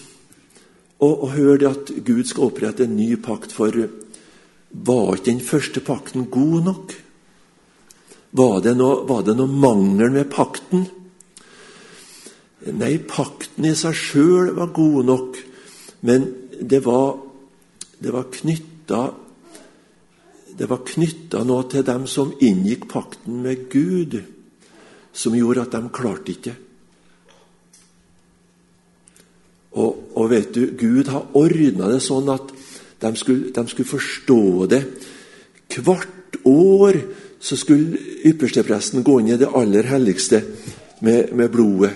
å, 1.02 1.10
å 1.10 1.32
høre 1.34 1.58
det 1.64 1.72
at 1.72 1.92
Gud 2.06 2.30
skal 2.30 2.52
opprette 2.52 2.86
en 2.86 2.96
ny 2.96 3.16
pakt, 3.20 3.52
for 3.52 3.74
var 4.72 5.18
ikke 5.18 5.32
den 5.32 5.42
første 5.44 5.82
pakten 5.84 6.30
god 6.32 6.68
nok? 6.70 6.94
Var 8.32 8.62
det 8.64 8.78
noe, 8.80 9.02
var 9.10 9.26
det 9.28 9.36
noe 9.36 9.52
mangel 9.52 10.14
med 10.14 10.30
pakten? 10.32 10.86
Nei, 12.78 12.94
pakten 13.10 13.66
i 13.68 13.74
seg 13.76 13.98
sjøl 13.98 14.54
var 14.56 14.72
god 14.76 15.10
nok, 15.10 15.42
men 16.02 16.28
det 16.62 16.82
var, 16.86 17.18
det 18.00 18.14
var 18.14 18.30
knytta 18.34 19.02
det 20.58 20.68
var 20.70 20.82
knytta 20.86 21.46
noe 21.48 21.64
til 21.72 21.86
dem 21.88 22.04
som 22.12 22.34
inngikk 22.44 22.84
pakten 22.92 23.40
med 23.42 23.70
Gud, 23.72 24.18
som 25.14 25.34
gjorde 25.34 25.64
at 25.64 25.74
de 25.74 25.80
klarte 25.96 26.34
ikke. 26.36 26.54
Og, 29.80 30.12
og 30.20 30.28
vet 30.30 30.52
du, 30.54 30.66
Gud 30.78 31.10
har 31.10 31.32
ordna 31.40 31.88
det 31.90 32.02
sånn 32.04 32.30
at 32.34 32.52
de 33.02 33.12
skulle, 33.18 33.54
de 33.56 33.64
skulle 33.72 33.90
forstå 33.90 34.42
det. 34.70 34.82
Hvert 35.72 36.42
år 36.46 37.00
så 37.42 37.58
skulle 37.58 37.98
ypperstepresten 38.28 39.06
gå 39.08 39.18
inn 39.22 39.32
i 39.34 39.40
det 39.40 39.50
aller 39.58 39.88
helligste 39.90 40.44
med, 41.02 41.32
med 41.34 41.50
blodet. 41.54 41.96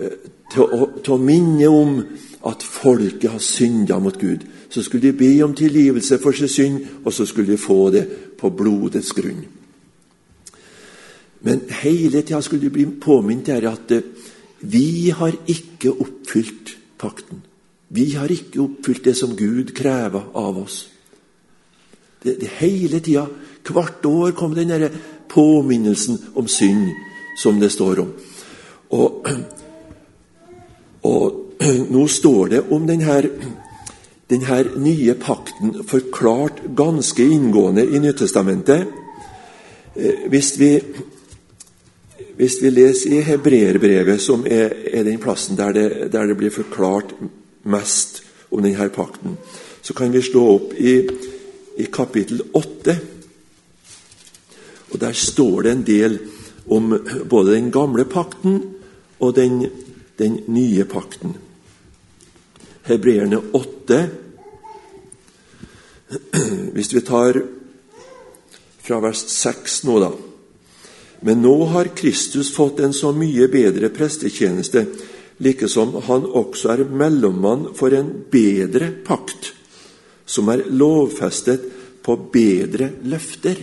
Eh, 0.00 0.16
til 0.50 0.64
å, 0.64 0.88
til 0.98 1.14
å, 1.14 1.20
minne 1.22 1.68
om 1.70 2.00
at 2.46 2.62
folket 2.62 3.30
har 3.30 3.38
synda 3.38 3.98
mot 3.98 4.18
Gud. 4.18 4.46
Så 4.70 4.82
skulle 4.82 5.12
de 5.12 5.16
be 5.16 5.42
om 5.44 5.54
tilgivelse 5.54 6.18
for 6.18 6.32
sin 6.32 6.48
synd, 6.48 6.86
og 7.04 7.12
så 7.12 7.26
skulle 7.26 7.52
de 7.52 7.58
få 7.58 7.90
det 7.90 8.06
på 8.38 8.50
blodets 8.50 9.12
grunn. 9.12 9.44
Men 11.40 11.60
hele 11.82 12.22
tida 12.22 12.40
skulle 12.40 12.64
de 12.64 12.72
bli 12.72 12.86
påminnet 13.00 13.48
her 13.48 13.70
at 13.70 13.92
eh, 13.96 14.02
vi 14.60 15.10
har 15.16 15.32
ikke 15.48 15.92
oppfylt 15.92 16.74
pakten. 17.00 17.40
Vi 17.88 18.10
har 18.12 18.28
ikke 18.28 18.60
oppfylt 18.60 19.04
det 19.04 19.16
som 19.16 19.32
Gud 19.36 19.72
krever 19.76 20.28
av 20.36 20.58
oss. 20.60 20.82
Det, 22.22 22.36
det 22.40 22.50
Hele 22.60 23.00
tida, 23.00 23.24
hvert 23.70 24.04
år, 24.04 24.30
kom 24.36 24.54
den 24.54 24.68
der 24.68 24.90
påminnelsen 25.28 26.18
om 26.34 26.48
synd, 26.48 26.90
som 27.40 27.60
det 27.60 27.72
står 27.72 28.02
om. 28.04 28.12
Og, 28.90 29.26
og 31.02 31.39
nå 31.90 32.08
står 32.08 32.48
det 32.48 32.60
om 32.72 32.86
denne, 32.88 33.20
denne 34.30 34.60
nye 34.80 35.14
pakten 35.20 35.82
forklart 35.88 36.62
ganske 36.76 37.24
inngående 37.24 37.84
i 37.84 38.00
Nyttestamentet. 38.00 38.86
Eh, 39.94 40.24
hvis 40.32 40.54
vi, 40.60 40.70
hvis 42.38 42.62
vi 42.62 42.70
leser 42.72 43.12
i 43.12 43.24
Hebreerbrevet, 43.26 44.22
som 44.22 44.46
er, 44.48 44.72
er, 44.92 45.04
den 45.04 45.20
plassen 45.20 45.58
der 45.58 45.76
det, 45.76 46.12
der 46.12 46.26
det 46.26 46.38
blir 46.40 46.54
forklart 46.54 47.12
mest 47.68 48.22
om 48.50 48.62
denne 48.64 48.88
pakten, 48.88 49.36
så 49.82 49.94
kan 49.94 50.12
vi 50.12 50.24
slå 50.24 50.46
opp 50.54 50.72
i, 50.80 50.96
i 51.76 51.90
kapittel 51.92 52.40
8. 52.52 52.96
Og 54.90 55.00
Der 55.00 55.12
står 55.12 55.62
det 55.62 55.72
en 55.72 55.86
del 55.86 56.18
om 56.68 56.96
både 57.28 57.52
den 57.52 57.70
gamle 57.70 58.04
pakten 58.04 58.62
og 59.20 59.36
den, 59.36 59.66
den 60.18 60.40
nye 60.48 60.84
pakten. 60.84 61.36
Hebreerne 62.88 63.40
8 63.52 64.00
Hvis 66.74 66.92
vi 66.94 67.00
tar 67.00 67.42
fra 68.80 68.98
vers 69.00 69.22
6 69.28 69.84
nå, 69.86 69.98
da. 70.02 70.10
Men 71.20 71.42
nå 71.44 71.54
har 71.70 71.92
Kristus 71.96 72.50
fått 72.54 72.80
en 72.80 72.94
så 72.96 73.12
mye 73.14 73.46
bedre 73.52 73.90
prestetjeneste 73.94 74.86
like 75.44 75.68
som 75.68 75.92
han 76.06 76.26
også 76.26 76.72
er 76.74 76.84
mellommann 76.88 77.68
for 77.76 77.94
en 77.96 78.08
bedre 78.32 78.90
pakt, 79.06 79.52
som 80.26 80.48
er 80.52 80.66
lovfestet 80.68 81.64
på 82.04 82.16
bedre 82.32 82.90
løfter. 83.08 83.60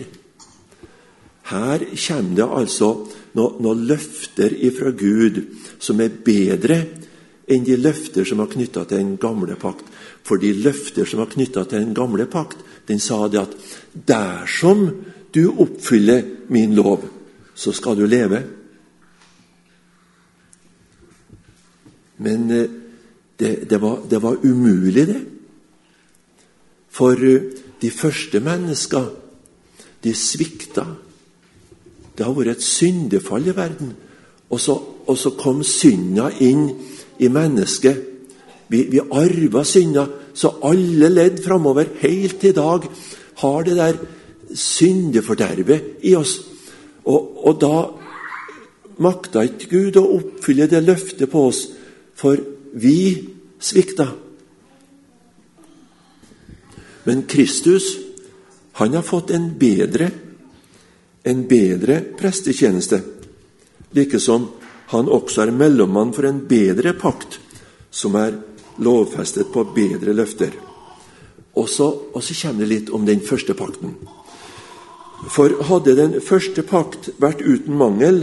Her 1.50 1.84
kommer 2.06 2.36
det 2.38 2.48
altså 2.62 2.90
noen 3.38 3.62
noe 3.62 3.86
løfter 3.92 4.54
ifra 4.66 4.90
Gud 4.90 5.42
som 5.82 6.00
er 6.02 6.14
bedre 6.24 6.80
enn 7.48 7.64
de 7.64 7.76
løfter 7.80 8.26
som 8.28 8.42
var 8.42 8.50
knytta 8.52 8.84
til 8.84 9.00
den 9.00 9.14
gamle 9.20 9.56
pakt. 9.60 9.86
For 10.26 10.40
de 10.40 10.52
løfter 10.52 11.08
som 11.08 11.22
var 11.22 11.30
knytta 11.32 11.64
til 11.64 11.82
den 11.82 11.94
gamle 11.96 12.28
pakt, 12.30 12.60
den 12.88 13.00
sa 13.00 13.26
det 13.28 13.40
at 13.40 13.56
dersom 14.08 14.88
du 15.32 15.42
oppfyller 15.50 16.24
min 16.52 16.74
lov, 16.76 17.04
så 17.54 17.72
skal 17.72 17.96
du 17.98 18.06
leve. 18.06 18.42
Men 22.18 22.50
eh, 22.50 22.70
det, 23.36 23.70
det, 23.70 23.78
var, 23.78 24.00
det 24.10 24.18
var, 24.22 24.36
umulig, 24.42 25.06
det. 25.06 25.20
For 26.90 27.14
eh, 27.14 27.50
de 27.80 27.90
første 27.90 28.40
mennesker, 28.42 29.10
de 30.04 30.14
svikta. 30.14 30.84
Det 32.18 32.26
har 32.26 32.34
vært 32.34 32.58
et 32.58 32.66
syndefall 32.66 33.46
i 33.46 33.54
verden. 33.54 33.92
Og 34.50 34.60
så, 34.60 34.74
og 35.06 35.18
så 35.18 35.34
kom 35.38 35.62
synda 35.66 36.30
inn 36.42 36.70
i 37.18 37.28
mennesket. 37.32 38.04
Vi, 38.68 38.84
vi 38.92 39.00
arver 39.00 39.64
synder, 39.64 40.10
så 40.34 40.52
alle 40.68 41.08
ledd 41.10 41.40
framover, 41.44 41.88
helt 42.02 42.38
til 42.40 42.52
i 42.52 42.58
dag, 42.58 42.84
har 43.42 43.64
det 43.66 43.76
der 43.78 43.98
syndefordervet 44.54 46.04
i 46.06 46.14
oss. 46.18 46.38
Og, 47.08 47.46
og 47.48 47.58
da 47.62 47.74
makta 49.04 49.44
ikke 49.46 49.70
Gud 49.70 49.98
å 50.00 50.06
oppfylle 50.18 50.68
det 50.70 50.82
løftet 50.84 51.30
på 51.30 51.46
oss 51.50 51.64
for 52.18 52.40
vi 52.74 53.28
svikta. 53.62 54.08
Men 57.08 57.24
Kristus 57.30 57.94
han 58.78 58.94
har 58.94 59.02
fått 59.02 59.32
en 59.34 59.48
bedre, 59.58 60.10
en 61.26 61.40
bedre 61.50 61.98
prestetjeneste, 62.18 63.00
like 63.96 64.20
som 64.22 64.44
han 64.88 65.08
også 65.08 65.44
er 65.44 65.52
mellommann 65.52 66.14
for 66.16 66.24
en 66.24 66.40
bedre 66.48 66.94
pakt, 66.96 67.38
som 67.90 68.16
er 68.16 68.38
lovfestet 68.80 69.50
på 69.52 69.66
bedre 69.74 70.14
løfter. 70.16 70.54
Og 71.58 71.68
så, 71.68 71.88
og 72.14 72.22
så 72.24 72.36
kommer 72.40 72.64
det 72.64 72.72
litt 72.72 72.92
om 72.94 73.04
den 73.04 73.20
første 73.20 73.56
pakten. 73.58 73.96
For 75.28 75.52
hadde 75.68 75.96
den 75.98 76.18
første 76.24 76.62
pakt 76.62 77.10
vært 77.20 77.42
uten 77.42 77.76
mangel, 77.76 78.22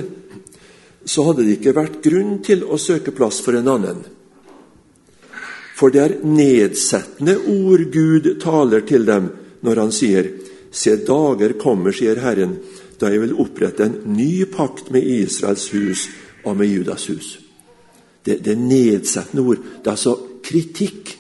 så 1.06 1.28
hadde 1.28 1.46
det 1.46 1.60
ikke 1.60 1.76
vært 1.76 2.00
grunn 2.02 2.40
til 2.46 2.64
å 2.66 2.80
søke 2.82 3.14
plass 3.14 3.42
for 3.46 3.58
en 3.60 3.70
annen. 3.70 4.02
For 5.76 5.92
det 5.92 6.02
er 6.02 6.18
nedsettende 6.24 7.36
ord 7.52 7.84
Gud 7.94 8.32
taler 8.42 8.88
til 8.88 9.06
dem 9.06 9.30
når 9.62 9.84
han 9.84 9.94
sier:" 9.94 10.32
Se, 10.76 10.92
dager 11.08 11.54
kommer, 11.56 11.94
sier 11.96 12.20
Herren, 12.20 12.58
da 13.00 13.08
jeg 13.08 13.22
vil 13.22 13.38
opprette 13.40 13.86
en 13.86 13.94
ny 14.12 14.44
pakt 14.52 14.90
med 14.92 15.06
Israels 15.08 15.70
hus 15.72 16.02
og 16.46 16.58
med 16.58 16.70
Judas 16.70 17.08
hus. 17.10 17.36
Det, 18.26 18.40
det 18.44 18.56
er 18.56 18.62
nedsettende 18.62 19.44
ord. 19.46 19.62
Det 19.82 19.90
er 19.90 19.96
altså 19.98 20.16
kritikk 20.46 21.16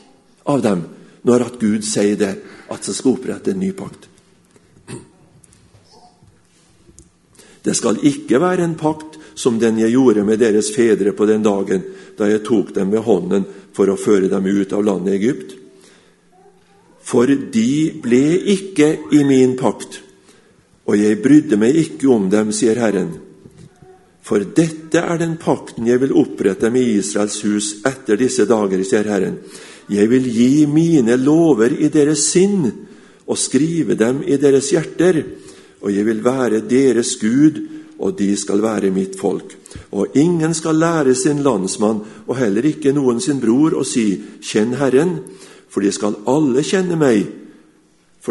av 0.49 0.61
dem 0.65 0.85
når 1.25 1.47
at 1.47 1.59
Gud 1.61 1.85
sier 1.85 2.17
det, 2.17 2.33
at 2.69 2.85
det 2.85 2.93
skal 2.93 3.15
opprette 3.15 3.53
en 3.53 3.61
ny 3.61 3.71
pakt. 3.77 4.09
Det 7.65 7.73
skal 7.73 7.97
ikke 8.05 8.39
være 8.41 8.65
en 8.65 8.77
pakt 8.77 9.17
som 9.35 9.57
den 9.59 9.79
jeg 9.81 9.95
gjorde 9.95 10.23
med 10.25 10.39
deres 10.39 10.69
fedre 10.73 11.15
på 11.17 11.25
den 11.25 11.43
dagen 11.43 11.81
da 12.17 12.29
jeg 12.29 12.45
tok 12.45 12.71
dem 12.75 12.93
ved 12.93 13.03
hånden 13.07 13.45
for 13.75 13.89
å 13.89 13.99
føre 13.99 14.29
dem 14.31 14.45
ut 14.45 14.73
av 14.73 14.85
landet 14.85 15.17
Egypt. 15.17 15.55
For 17.05 17.29
de 17.29 17.71
ble 18.01 18.23
ikke 18.55 18.89
i 19.13 19.21
min 19.27 19.57
pakt, 19.59 19.99
og 20.85 20.97
jeg 20.97 21.19
brydde 21.21 21.57
meg 21.61 21.77
ikke 21.77 22.09
om 22.13 22.29
dem, 22.31 22.53
sier 22.55 22.79
Herren. 22.81 23.11
For 24.25 24.41
dette 24.57 25.03
er 25.05 25.19
den 25.21 25.35
pakten 25.37 25.85
jeg 25.85 26.01
vil 26.01 26.15
opprette 26.17 26.71
med 26.73 26.95
Israels 26.97 27.37
hus 27.45 27.67
etter 27.85 28.17
disse 28.17 28.47
dager, 28.49 28.81
sier 28.81 29.05
Herren. 29.05 29.37
Jeg 29.91 30.09
vil 30.09 30.25
gi 30.33 30.65
mine 30.65 31.13
lover 31.21 31.75
i 31.77 31.91
deres 31.93 32.23
sinn 32.31 32.65
og 33.25 33.37
skrive 33.37 33.97
dem 33.97 34.23
i 34.25 34.39
deres 34.41 34.71
hjerter, 34.73 35.21
og 35.85 35.93
jeg 35.93 36.05
vil 36.07 36.23
være 36.25 36.63
deres 36.65 37.13
Gud, 37.21 37.61
og 38.01 38.17
de 38.17 38.31
skal 38.37 38.63
være 38.65 38.89
mitt 38.91 39.13
folk. 39.19 39.53
Og 39.93 40.17
ingen 40.17 40.53
skal 40.57 40.81
lære 40.81 41.13
sin 41.15 41.43
landsmann, 41.45 42.01
og 42.25 42.39
heller 42.39 42.65
ikke 42.65 42.95
noen 42.97 43.21
sin 43.21 43.39
bror, 43.39 43.77
å 43.77 43.85
si, 43.85 44.09
Kjenn 44.41 44.73
Herren, 44.81 45.19
for 45.69 45.85
de 45.85 45.93
skal 45.93 46.17
alle 46.25 46.65
kjenne 46.65 46.97
meg, 46.99 47.29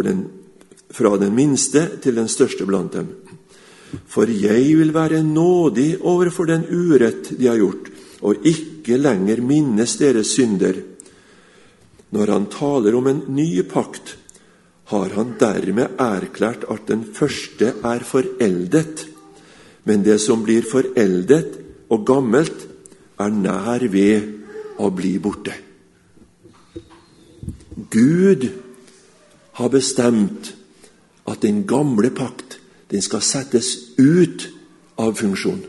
den, 0.02 0.24
fra 0.90 1.14
den 1.22 1.36
minste 1.36 1.86
til 2.02 2.18
den 2.18 2.26
største 2.28 2.66
blant 2.66 2.98
dem. 2.98 3.12
For 4.08 4.30
jeg 4.30 4.76
vil 4.78 4.92
være 4.94 5.22
nådig 5.22 5.98
overfor 6.02 6.48
den 6.48 6.66
urett 6.70 7.32
de 7.38 7.48
har 7.48 7.60
gjort, 7.60 7.90
og 8.24 8.46
ikke 8.46 8.98
lenger 9.00 9.42
minnes 9.44 9.96
deres 10.00 10.34
synder. 10.36 10.80
Når 12.14 12.32
han 12.32 12.46
taler 12.52 12.96
om 12.96 13.08
en 13.10 13.24
ny 13.34 13.62
pakt, 13.68 14.16
har 14.92 15.14
han 15.16 15.34
dermed 15.40 15.98
erklært 16.00 16.66
at 16.70 16.86
den 16.88 17.04
første 17.16 17.72
er 17.82 18.04
foreldet, 18.04 19.06
men 19.84 20.04
det 20.04 20.20
som 20.22 20.44
blir 20.44 20.64
foreldet 20.68 21.58
og 21.92 22.04
gammelt, 22.06 22.68
er 23.20 23.30
nær 23.30 23.84
ved 23.92 24.80
å 24.82 24.90
bli 24.90 25.12
borte. 25.22 25.54
Gud 27.94 28.48
har 29.58 29.70
bestemt 29.70 30.50
at 31.30 31.42
den 31.42 31.62
gamle 31.66 32.10
pakt 32.14 32.53
den 32.94 33.02
skal 33.02 33.22
settes 33.26 33.68
ut 33.98 34.44
av 35.02 35.16
funksjon. 35.18 35.64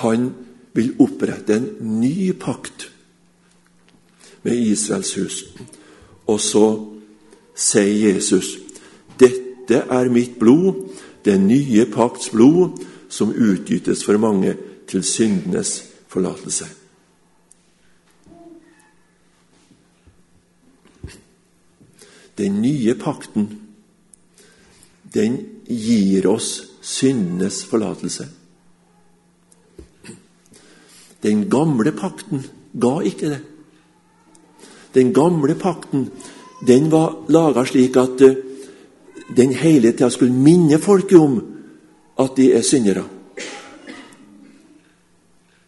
Han 0.00 0.30
vil 0.72 0.94
opprette 1.04 1.58
en 1.58 1.66
ny 2.00 2.32
pakt 2.32 2.86
med 4.46 4.56
Israels 4.56 5.12
hus. 5.18 5.42
Og 6.24 6.40
så 6.40 6.64
sier 7.52 8.14
Jesus 8.14 8.54
dette 9.20 9.84
er 9.92 10.08
mitt 10.08 10.40
blod, 10.40 10.80
den 11.20 11.44
nye 11.52 11.84
pakts 11.92 12.32
blod, 12.32 12.80
som 13.12 13.36
utgytes 13.36 14.00
for 14.08 14.16
mange 14.16 14.56
til 14.88 15.04
syndenes 15.04 15.82
forlatelse. 16.08 16.64
Den 22.40 22.62
nye 22.64 22.96
pakten, 22.96 23.67
den 25.14 25.38
gir 25.68 26.26
oss 26.26 26.62
syndenes 26.82 27.62
forlatelse. 27.68 28.28
Den 31.22 31.48
gamle 31.50 31.92
pakten 31.92 32.44
ga 32.72 32.98
ikke 33.04 33.32
det. 33.34 33.40
Den 34.94 35.12
gamle 35.12 35.54
pakten 35.58 36.08
den 36.66 36.90
var 36.90 37.14
laga 37.30 37.64
slik 37.66 37.96
at 38.00 38.22
uh, 38.22 38.36
den 39.36 39.52
hele 39.54 39.92
tida 39.92 40.10
skulle 40.10 40.32
minne 40.32 40.78
folket 40.82 41.18
om 41.18 41.38
at 42.18 42.36
de 42.36 42.52
er 42.56 42.64
syndere. 42.66 43.04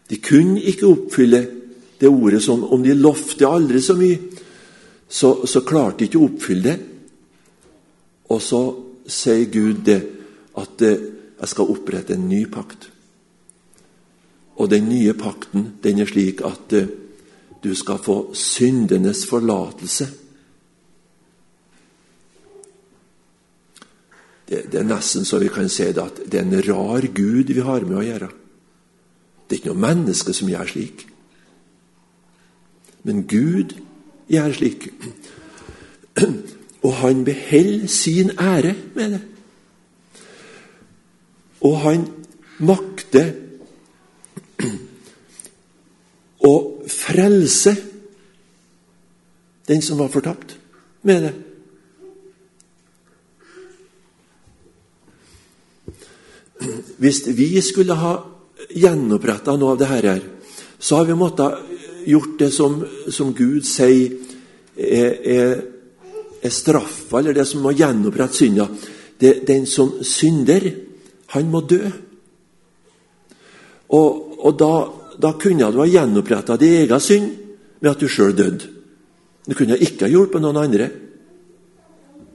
De 0.09 0.17
kunne 0.19 0.59
ikke 0.59 0.89
oppfylle 0.89 1.41
det 2.01 2.09
ordet 2.09 2.41
som 2.43 2.63
om 2.73 2.81
de 2.83 2.95
lovte 2.97 3.47
aldri 3.47 3.79
så 3.81 3.95
mye, 3.95 4.17
så, 5.07 5.45
så 5.47 5.61
klarte 5.61 6.01
de 6.01 6.09
ikke 6.09 6.19
å 6.19 6.27
oppfylle 6.27 6.63
det. 6.65 6.77
Og 8.33 8.41
så 8.41 8.61
sier 9.11 9.49
Gud 9.51 9.83
det 9.85 9.99
at 10.57 10.81
jeg 10.81 11.49
skal 11.49 11.71
opprette 11.73 12.15
en 12.15 12.27
ny 12.29 12.45
pakt. 12.51 12.89
Og 14.61 14.69
den 14.69 14.89
nye 14.89 15.13
pakten 15.17 15.71
den 15.83 16.01
er 16.03 16.09
slik 16.09 16.43
at 16.45 16.75
uh, 16.77 16.89
du 17.61 17.71
skal 17.77 18.01
få 18.01 18.17
syndenes 18.37 19.23
forlatelse. 19.29 20.07
Det, 24.49 24.65
det, 24.71 24.79
er 24.81 24.87
nesten 24.87 25.25
så 25.25 25.39
vi 25.39 25.51
kan 25.53 25.69
si 25.71 25.85
det 25.93 26.03
at 26.03 26.23
det 26.25 26.41
er 26.41 26.47
en 26.47 26.63
rar 26.65 27.05
Gud 27.15 27.53
vi 27.53 27.61
har 27.63 27.85
med 27.87 28.01
å 28.01 28.05
gjøre. 28.05 28.31
Det 29.47 29.55
er 29.55 29.61
ikke 29.61 29.71
noe 29.71 29.85
menneske 29.85 30.35
som 30.35 30.49
gjør 30.51 30.73
slik. 30.73 31.05
Men 33.07 33.23
Gud 33.29 33.77
gjør 34.31 34.57
slik. 34.57 34.89
Og 36.81 36.93
han 37.03 37.25
beholder 37.25 37.87
sin 37.87 38.31
ære 38.39 38.75
med 38.95 39.11
det. 39.11 39.21
Og 41.61 41.79
han 41.79 42.07
makter 42.59 43.31
å 46.51 46.53
frelse 46.89 47.75
den 49.69 49.81
som 49.85 49.99
var 50.01 50.09
fortapt, 50.11 50.57
med 51.01 51.21
det. 51.21 51.33
Hvis 57.01 57.23
vi 57.37 57.61
skulle 57.61 57.93
ha 57.97 58.15
gjenoppretta 58.73 59.55
noe 59.57 59.71
av 59.75 59.79
det 59.79 59.89
her, 59.89 60.21
så 60.81 60.95
har 60.99 61.05
vi 61.05 61.13
måttet 61.17 61.51
gjort 62.09 62.39
det 62.39 62.51
som, 62.53 62.81
som 63.09 63.33
Gud 63.37 63.63
sier 63.69 64.17
er, 64.75 65.13
er, 65.21 65.61
er 66.41 66.53
straffa, 66.53 67.19
eller 67.19 67.35
det 67.37 67.45
som 67.47 67.61
må 67.63 67.73
gjenopprette 67.77 68.39
synda. 68.39 68.67
Den 69.21 69.67
som 69.69 69.99
synder, 70.01 70.65
han 71.35 71.51
må 71.51 71.61
dø. 71.69 71.83
Og, 73.91 74.09
og 74.41 74.57
da 74.57 74.73
da 75.21 75.33
kunne 75.37 75.71
du 75.71 75.79
ha 75.79 75.87
gjenoppretta 75.87 76.57
din 76.57 76.81
egen 76.81 76.99
synd 76.99 77.29
med 77.79 77.91
at 77.91 77.99
du 77.99 78.07
sjøl 78.09 78.33
døde. 78.35 78.69
Du 79.45 79.53
kunne 79.57 79.77
ikke 79.77 80.05
ha 80.05 80.11
hjulpet 80.11 80.41
noen 80.41 80.59
andre, 80.61 80.89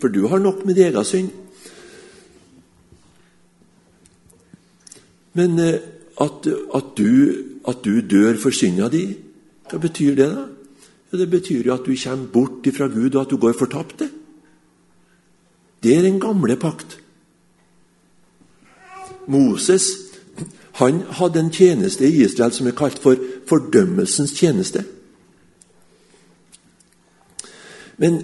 for 0.00 0.12
du 0.12 0.26
har 0.30 0.42
nok 0.42 0.64
med 0.64 0.76
din 0.78 0.90
egen 0.90 1.04
synd. 1.06 1.30
Men 5.36 5.58
eh, 5.60 5.80
at, 6.20 6.46
at, 6.48 6.92
du, 6.96 7.10
at 7.68 7.82
du 7.84 8.00
dør 8.00 8.38
for 8.40 8.54
synda 8.54 8.88
di, 8.92 9.04
hva 9.68 9.80
betyr 9.82 10.14
det? 10.16 10.30
da? 10.32 10.46
Ja, 11.12 11.18
det 11.18 11.30
betyr 11.30 11.66
jo 11.66 11.74
at 11.74 11.86
du 11.86 11.94
kommer 11.94 12.26
bort 12.32 12.66
fra 12.76 12.86
Gud, 12.86 13.14
og 13.14 13.20
at 13.20 13.30
du 13.30 13.36
går 13.36 13.52
fortapt. 13.58 13.98
Det, 13.98 14.10
det 15.82 15.96
er 15.96 16.02
den 16.02 16.20
gamle 16.20 16.56
pakt. 16.56 16.98
Moses 19.26 20.06
han 20.76 21.00
hadde 21.18 21.40
en 21.40 21.50
tjeneste 21.50 22.04
i 22.04 22.24
Israel 22.24 22.52
som 22.52 22.66
er 22.68 22.76
kalt 22.76 22.98
for 23.00 23.16
fordømmelsens 23.48 24.34
tjeneste. 24.36 24.82
Men, 27.96 28.18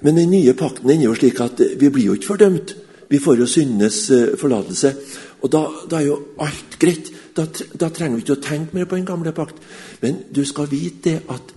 men 0.00 0.16
den 0.16 0.30
nye 0.32 0.54
pakten 0.56 0.90
er 0.94 1.02
jo 1.04 1.16
slik 1.18 1.42
at 1.44 1.60
vi 1.60 1.90
blir 1.92 2.06
jo 2.08 2.16
ikke 2.16 2.30
fordømt. 2.32 2.72
Vi 3.10 3.20
får 3.20 3.42
jo 3.42 3.48
syndenes 3.50 3.98
eh, 4.14 4.36
forlatelse. 4.38 4.94
Og 5.42 5.52
da, 5.52 5.64
da, 5.90 5.98
er 5.98 6.06
jo 6.06 6.18
alt 6.40 6.78
greit. 6.80 7.10
Da, 7.36 7.44
da, 7.74 7.90
trenger 7.90 8.16
vi 8.16 8.24
ikke 8.24 8.38
å 8.38 8.44
tenke 8.44 8.76
mer 8.76 8.88
på 8.88 8.96
den 8.96 9.08
gamle 9.08 9.34
pakt. 9.36 9.60
Men 10.00 10.22
du 10.32 10.40
skal 10.48 10.70
vite 10.70 11.02
det 11.10 11.16
at 11.28 11.52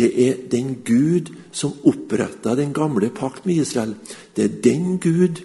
det 0.00 0.10
er 0.28 0.36
den 0.50 0.78
Gud 0.84 1.28
som 1.52 1.76
oppretta 1.84 2.54
den 2.56 2.72
gamle 2.72 3.10
pakt 3.12 3.44
med 3.46 3.60
Israel. 3.60 3.94
Det 4.36 4.44
er 4.44 4.60
den 4.64 4.98
Gud 4.98 5.42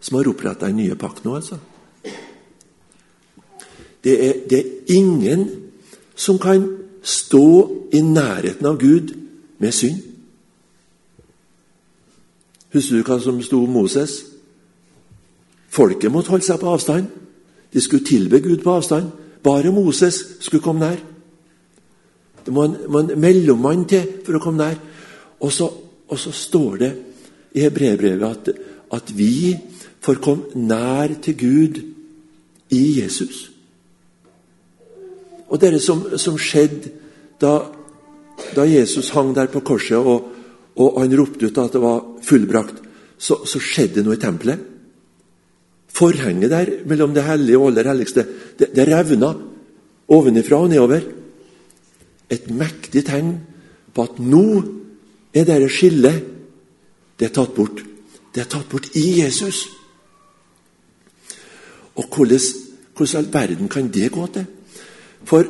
som 0.00 0.18
har 0.18 0.28
oppretta 0.28 0.68
den 0.68 0.82
nye 0.82 0.96
pakt 0.98 1.24
nå, 1.24 1.36
altså. 1.38 1.58
Det 4.04 4.14
er, 4.26 4.38
det 4.50 4.58
er 4.58 4.96
ingen 4.98 5.46
som 6.18 6.38
kan 6.42 6.66
stå 7.02 7.46
i 7.94 8.00
nærheten 8.02 8.66
av 8.66 8.80
Gud 8.80 9.14
med 9.62 9.72
synd. 9.72 10.02
Husker 12.72 12.98
du 12.98 13.06
hva 13.06 13.18
som 13.22 13.40
sto 13.44 13.62
om 13.62 13.72
Moses? 13.72 14.18
Folket 15.72 16.12
måtte 16.12 16.34
holde 16.34 16.44
seg 16.44 16.60
på 16.60 16.72
avstand. 16.72 17.08
De 17.72 17.80
skulle 17.80 18.04
tilbe 18.04 18.42
Gud 18.44 18.60
på 18.64 18.74
avstand. 18.74 19.12
Bare 19.44 19.72
Moses 19.72 20.18
skulle 20.40 20.64
komme 20.64 20.82
nær. 20.82 21.00
Det 22.44 22.54
må 22.54 22.66
en, 22.66 22.76
må 22.88 23.02
en 23.02 23.14
mellommann 23.20 23.86
til 23.90 24.20
for 24.26 24.38
å 24.38 24.42
komme 24.42 24.62
nær. 24.64 24.78
Og 25.42 25.52
så, 25.54 25.68
og 26.08 26.18
så 26.18 26.32
står 26.34 26.80
det 26.82 26.92
i 27.58 27.64
hebreerbrevet 27.64 28.26
at, 28.28 28.50
at 28.98 29.14
vi 29.16 29.54
får 30.02 30.22
komme 30.22 30.66
nær 30.68 31.14
til 31.22 31.38
Gud 31.38 31.82
i 32.72 32.82
Jesus. 33.00 33.48
Og 35.52 35.60
det 35.60 35.76
som, 35.84 36.04
som 36.16 36.38
skjedde 36.40 36.98
da 37.42 37.56
da 38.56 38.64
Jesus 38.66 39.10
hang 39.10 39.32
der 39.34 39.50
på 39.52 39.62
korset 39.64 39.98
og, 39.98 40.28
og 40.76 41.00
han 41.00 41.14
ropte 41.16 41.48
ut 41.48 41.58
at 41.60 41.74
det 41.74 41.82
var 41.82 42.04
fullbrakt, 42.24 42.82
så, 43.18 43.42
så 43.46 43.60
skjedde 43.62 44.00
det 44.00 44.06
noe 44.06 44.18
i 44.18 44.22
tempelet. 44.22 44.68
Forhenget 45.92 46.50
der 46.50 46.70
mellom 46.88 47.12
det 47.14 47.26
hellige 47.26 47.60
og 47.60 47.70
aller 47.70 47.90
helligste, 47.92 48.24
det, 48.58 48.72
det 48.74 48.86
revna 48.88 49.34
ovenifra 50.12 50.62
og 50.64 50.72
nedover. 50.72 51.04
Et 52.32 52.48
mektig 52.50 53.04
tegn 53.08 53.34
på 53.92 54.06
at 54.06 54.20
nå 54.22 54.46
er 55.32 55.44
dette 55.48 55.68
skillet 55.72 56.28
det 57.22 57.28
er 57.28 57.34
tatt 57.36 57.52
bort. 57.54 57.78
Det 58.34 58.42
er 58.42 58.48
tatt 58.50 58.66
bort 58.72 58.88
i 58.98 59.04
Jesus. 59.20 59.68
Og 61.94 62.08
hvordan, 62.08 62.40
hvordan 62.96 63.20
all 63.20 63.28
verden 63.30 63.68
kan 63.70 63.90
det 63.92 64.08
gå 64.10 64.26
til? 64.34 64.48
For 65.28 65.46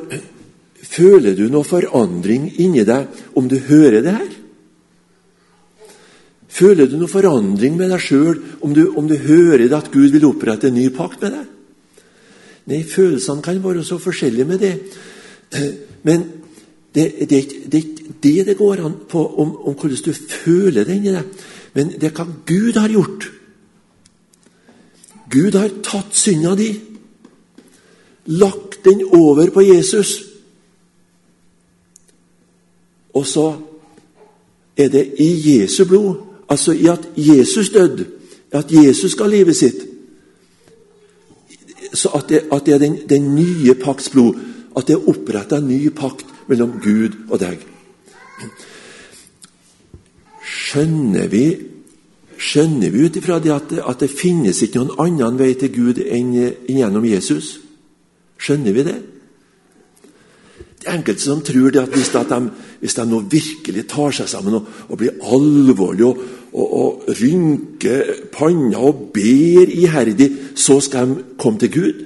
føler 0.83 1.33
du 1.33 1.47
noe 1.49 1.65
forandring 1.65 2.49
inni 2.61 2.83
deg 2.85 3.23
om 3.39 3.47
du 3.49 3.57
hører 3.57 4.03
det 4.05 4.13
her? 4.19 4.31
Føler 6.53 6.85
du 6.85 6.99
noe 6.99 7.09
forandring 7.09 7.79
med 7.79 7.89
deg 7.89 8.03
sjøl 8.03 8.37
om, 8.61 8.75
om, 8.93 9.07
du 9.09 9.15
hører 9.17 9.65
at 9.73 9.89
Gud 9.89 10.13
vil 10.13 10.27
opprette 10.29 10.69
en 10.69 10.77
ny 10.77 10.91
pakt 10.93 11.23
med 11.23 11.33
deg? 11.39 11.49
Nei, 12.69 12.83
følelsene 12.85 13.41
kan 13.43 13.57
være 13.63 13.81
så 13.83 13.97
forskjellige 13.97 14.45
med 14.47 14.61
det. 14.61 14.75
Men 16.05 16.27
det, 16.95 17.29
det, 17.29 17.29
det 17.71 17.73
er 17.73 17.83
ikke 17.83 18.15
det 18.23 18.45
det 18.47 18.57
går 18.57 18.85
an 18.85 18.95
på 19.09 19.25
om, 19.41 19.55
om 19.57 19.73
hvordan 19.73 19.97
du 20.05 20.13
føler 20.13 20.83
det 20.83 20.95
inni 20.95 21.13
deg. 21.13 21.45
Men 21.73 21.93
det 21.97 22.09
er 22.09 22.17
hva 22.17 22.27
Gud 22.45 22.77
har 22.77 22.91
gjort. 22.93 23.29
Gud 25.33 25.57
har 25.57 25.71
tatt 25.83 26.13
synda 26.13 26.53
di, 26.55 26.69
lagt 28.25 28.83
den 28.85 29.01
over 29.09 29.49
på 29.49 29.63
Jesus. 29.65 30.13
Og 33.13 33.25
så 33.27 33.47
er 34.77 34.89
det 34.89 35.07
i 35.21 35.31
Jesu 35.47 35.85
blod, 35.85 36.21
altså 36.49 36.71
i 36.71 36.87
at 36.89 37.09
Jesus 37.17 37.69
døde, 37.73 38.05
at 38.51 38.71
Jesus 38.71 39.15
ga 39.15 39.27
livet 39.27 39.57
sitt 39.57 39.89
så 41.93 42.09
At 42.09 42.29
det, 42.29 42.39
at 42.51 42.65
det 42.65 42.73
er 42.73 42.77
den, 42.77 42.97
den, 43.09 43.35
nye 43.35 43.73
pakts 43.77 44.09
blod, 44.09 44.33
at 44.77 44.87
det 44.87 44.95
er 44.95 45.09
oppretta 45.09 45.59
en 45.61 45.67
ny 45.67 45.89
pakt 45.93 46.25
mellom 46.49 46.79
Gud 46.83 47.17
og 47.29 47.39
deg. 47.43 47.61
Skjønner 50.43 51.29
vi 51.31 51.45
Skjønner 52.43 52.91
vi 52.91 53.05
ut 53.05 53.15
ifra 53.15 53.37
det 53.39 53.53
at, 53.53 53.71
at, 53.77 54.01
det 54.01 54.09
finnes 54.11 54.57
ikke 54.65 54.81
noen 54.81 54.97
annen 54.99 55.37
vei 55.39 55.53
til 55.55 55.69
Gud 55.71 55.99
enn 56.03 56.33
gjennom 56.67 57.05
Jesus? 57.07 57.53
Skjønner 58.41 58.75
vi 58.75 58.83
det? 58.83 58.95
Det 60.83 60.89
er 60.89 60.97
enkelte 60.97 61.23
som 61.23 61.43
tror 61.45 61.71
det 61.71 61.79
at 61.79 61.93
hvis, 61.95 62.09
de, 62.11 62.39
hvis 62.81 62.97
de 62.97 63.05
nå 63.07 63.21
virkelig 63.31 63.85
tar 63.87 64.11
seg 64.17 64.27
sammen 64.27 64.57
og, 64.59 64.65
og 64.89 64.99
blir 64.99 65.21
alvorlige 65.23 66.09
og, 66.09 66.25
og, 66.51 66.73
og, 66.81 67.05
rynker 67.21 68.11
panna 68.33 68.81
og 68.89 69.05
ber 69.15 69.71
iherdig, 69.71 70.27
så 70.59 70.81
skal 70.83 71.13
de 71.13 71.23
komme 71.39 71.63
til 71.63 71.71
Gud. 71.71 72.03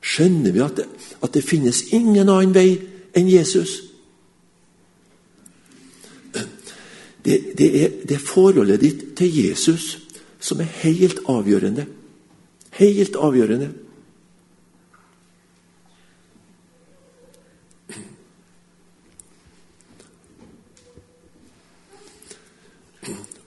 Skjønner 0.00 0.52
vi 0.52 0.62
at 0.64 0.76
det, 0.80 0.86
at 1.22 1.34
det 1.34 1.44
finnes 1.44 1.82
ingen 1.92 2.28
annen 2.28 2.54
vei 2.56 2.78
enn 3.16 3.28
Jesus? 3.28 3.90
Det, 7.24 7.36
det, 7.58 7.68
er, 7.82 7.90
det 8.08 8.16
er 8.16 8.24
forholdet 8.24 8.80
ditt 8.80 9.02
til 9.18 9.28
Jesus 9.28 9.98
som 10.40 10.60
er 10.60 10.70
helt 10.80 11.20
avgjørende. 11.28 11.84
Helt 12.80 13.16
avgjørende. 13.16 13.72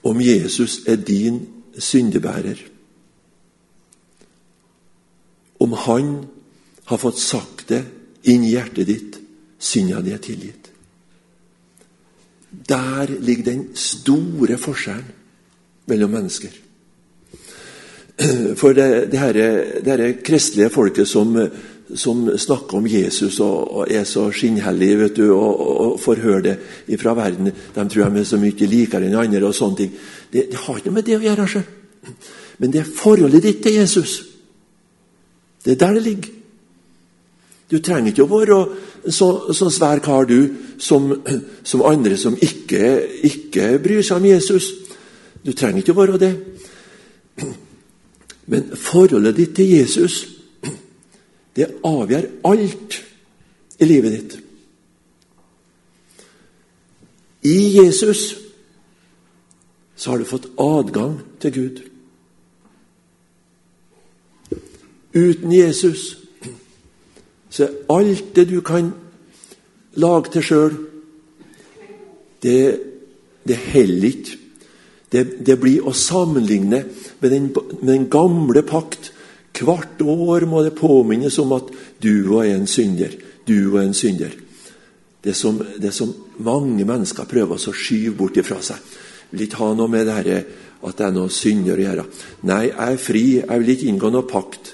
Om 0.04 0.20
Jesus 0.20 0.84
er 0.86 0.96
din 0.96 1.48
syndebærer, 1.78 2.60
om 5.60 5.72
han 5.72 6.26
har 6.84 7.00
fått 7.00 7.18
sagt 7.18 7.68
det 7.68 7.82
inn 8.30 8.44
i 8.44 8.54
hjertet 8.54 8.88
ditt, 8.88 9.18
synda 9.58 10.02
di 10.04 10.12
er 10.12 10.22
tilgitt. 10.22 10.70
Der 12.50 13.10
ligger 13.20 13.50
den 13.50 13.64
store 13.74 14.58
forskjellen 14.60 15.08
mellom 15.90 16.14
mennesker. 16.14 16.52
For 18.60 18.76
det, 18.76 19.10
det, 19.10 19.18
her, 19.18 19.38
det 19.82 19.90
her 19.90 20.12
kristelige 20.22 20.70
folket 20.70 21.08
som, 21.10 21.34
som, 21.94 22.28
snakker 22.38 22.78
om 22.78 22.86
Jesus 22.86 23.40
og, 23.42 23.72
og 23.80 23.90
er 23.90 24.04
så 24.06 24.28
skinnhellige 24.30 25.00
vet 25.00 25.16
du, 25.18 25.24
og, 25.34 25.64
og, 25.64 25.96
får 26.00 26.22
høre 26.22 26.54
det 26.86 27.00
fra 27.00 27.16
verden 27.18 27.50
De 27.50 27.88
tror 27.90 28.14
de 28.14 28.22
er 28.22 28.28
så 28.28 28.38
mye 28.38 28.70
likere 28.70 29.08
enn 29.08 29.18
andre. 29.18 29.42
og 29.48 29.56
sånne 29.56 29.80
ting. 29.82 29.98
Det, 30.30 30.46
det 30.52 30.62
har 30.62 30.78
ikke 30.78 30.94
med 30.94 31.08
det 31.08 31.18
å 31.18 31.24
gjøre. 31.26 31.48
Selv. 31.50 32.14
Men 32.62 32.70
det 32.70 32.84
er 32.84 32.94
forholdet 33.02 33.42
ditt 33.42 33.62
til 33.66 33.80
Jesus. 33.80 34.14
Det 35.64 35.74
er 35.74 35.82
der 35.82 35.98
det 35.98 36.06
ligger. 36.06 36.32
Du 37.70 37.78
trenger 37.80 38.12
ikke 38.12 38.26
å 38.26 38.30
være 38.30 38.58
så, 39.12 39.28
så 39.56 39.70
svær 39.72 40.02
kar, 40.04 40.26
du, 40.28 40.54
som, 40.78 41.10
som 41.64 41.84
andre 41.88 42.16
som 42.20 42.36
ikke, 42.36 42.84
ikke, 43.24 43.78
bryr 43.82 44.04
seg 44.04 44.20
om 44.20 44.28
Jesus. 44.28 44.68
Du 45.44 45.52
trenger 45.52 45.80
ikke 45.80 45.94
å 45.94 46.00
være 46.02 46.20
det. 46.20 46.32
Men 48.52 48.68
forholdet 48.76 49.36
ditt 49.38 49.54
til 49.56 49.72
Jesus, 49.78 50.20
det 51.56 51.70
avgjør 51.86 52.28
alt 52.50 52.98
i 53.80 53.88
livet 53.88 54.16
ditt. 54.16 54.38
I 57.44 57.58
Jesus 57.76 58.34
så 59.96 60.10
har 60.10 60.20
du 60.20 60.28
fått 60.28 60.50
adgang 60.60 61.18
til 61.40 61.52
Gud. 61.54 61.80
Uten 65.14 65.52
Jesus 65.52 66.23
så 67.54 67.68
alt 67.86 68.34
det 68.34 68.48
du 68.50 68.58
kan 68.66 68.88
lage 70.02 70.32
til 70.34 70.42
sjøl, 70.42 70.72
det, 72.42 72.62
det 73.46 73.58
holder 73.70 74.08
ikke. 74.08 74.40
Det, 75.14 75.22
det, 75.46 75.54
blir 75.62 75.86
å 75.86 75.92
sammenligne 75.94 76.80
med 77.20 77.30
den, 77.30 77.46
med 77.54 77.92
den, 77.92 78.08
gamle 78.10 78.64
pakt. 78.66 79.12
Hvert 79.54 80.02
år 80.02 80.48
må 80.50 80.64
det 80.66 80.74
påminnes 80.74 81.38
om 81.38 81.54
at 81.54 81.70
du 82.02 82.34
er 82.40 82.56
en 82.56 82.66
synder. 82.66 83.14
Du 83.46 83.76
er 83.76 83.84
en 83.84 83.94
synder. 83.94 84.34
Det 85.22 85.36
som, 85.38 85.62
det 85.78 85.94
som 85.94 86.10
mange 86.42 86.82
mennesker 86.82 87.30
prøver 87.30 87.54
å 87.54 87.78
skyve 87.78 88.16
bort 88.18 88.42
ifra 88.42 88.58
seg. 88.66 88.82
Vil 89.30 89.46
ikke 89.46 89.62
ha 89.62 89.70
noe 89.78 89.92
med 89.94 90.08
det 90.10 90.18
her, 90.18 90.48
at 90.82 90.98
det 90.98 91.06
er 91.06 91.14
noe 91.14 91.30
synder 91.30 91.78
å 91.78 91.86
gjøre. 91.86 92.10
Nei, 92.50 92.64
jeg 92.72 92.96
er 92.98 93.04
fri. 93.06 93.26
Jeg 93.38 93.62
vil 93.62 93.76
ikke 93.76 93.92
inngå 93.94 94.10
noe 94.10 94.26
pakt 94.26 94.73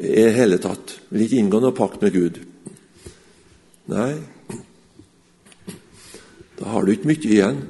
i 0.00 0.26
hele 0.32 0.58
tatt. 0.62 0.96
Vil 1.12 1.26
ikke 1.26 1.40
inngå 1.42 1.60
noen 1.60 1.76
pakt 1.76 2.00
med 2.04 2.14
Gud. 2.16 2.40
Nei, 3.90 4.14
da 6.60 6.68
har 6.74 6.84
du 6.84 6.92
ikke 6.92 7.08
mye 7.08 7.24
igjen. 7.24 7.60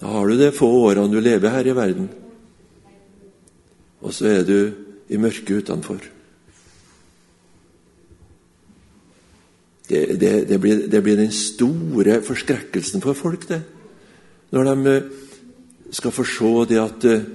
Da 0.00 0.12
har 0.12 0.28
du 0.28 0.38
de 0.38 0.52
få 0.54 0.68
årene 0.86 1.10
du 1.12 1.18
lever 1.22 1.54
her 1.54 1.66
i 1.66 1.74
verden. 1.76 2.10
Og 4.04 4.14
så 4.14 4.28
er 4.30 4.44
du 4.46 4.58
i 5.10 5.18
mørket 5.18 5.64
utenfor. 5.64 6.04
Det, 9.86 10.02
det, 10.18 10.30
det, 10.50 10.58
blir, 10.58 10.86
det, 10.90 11.00
blir, 11.02 11.18
den 11.18 11.30
store 11.34 12.20
forskrekkelsen 12.26 13.02
for 13.02 13.18
folk, 13.18 13.46
det. 13.48 13.60
Når 14.54 14.66
de 14.66 14.94
eh, 14.94 15.10
skal 15.94 16.14
få 16.14 16.24
se 16.26 16.52
det 16.70 16.80
at 16.82 17.06
eh, 17.06 17.26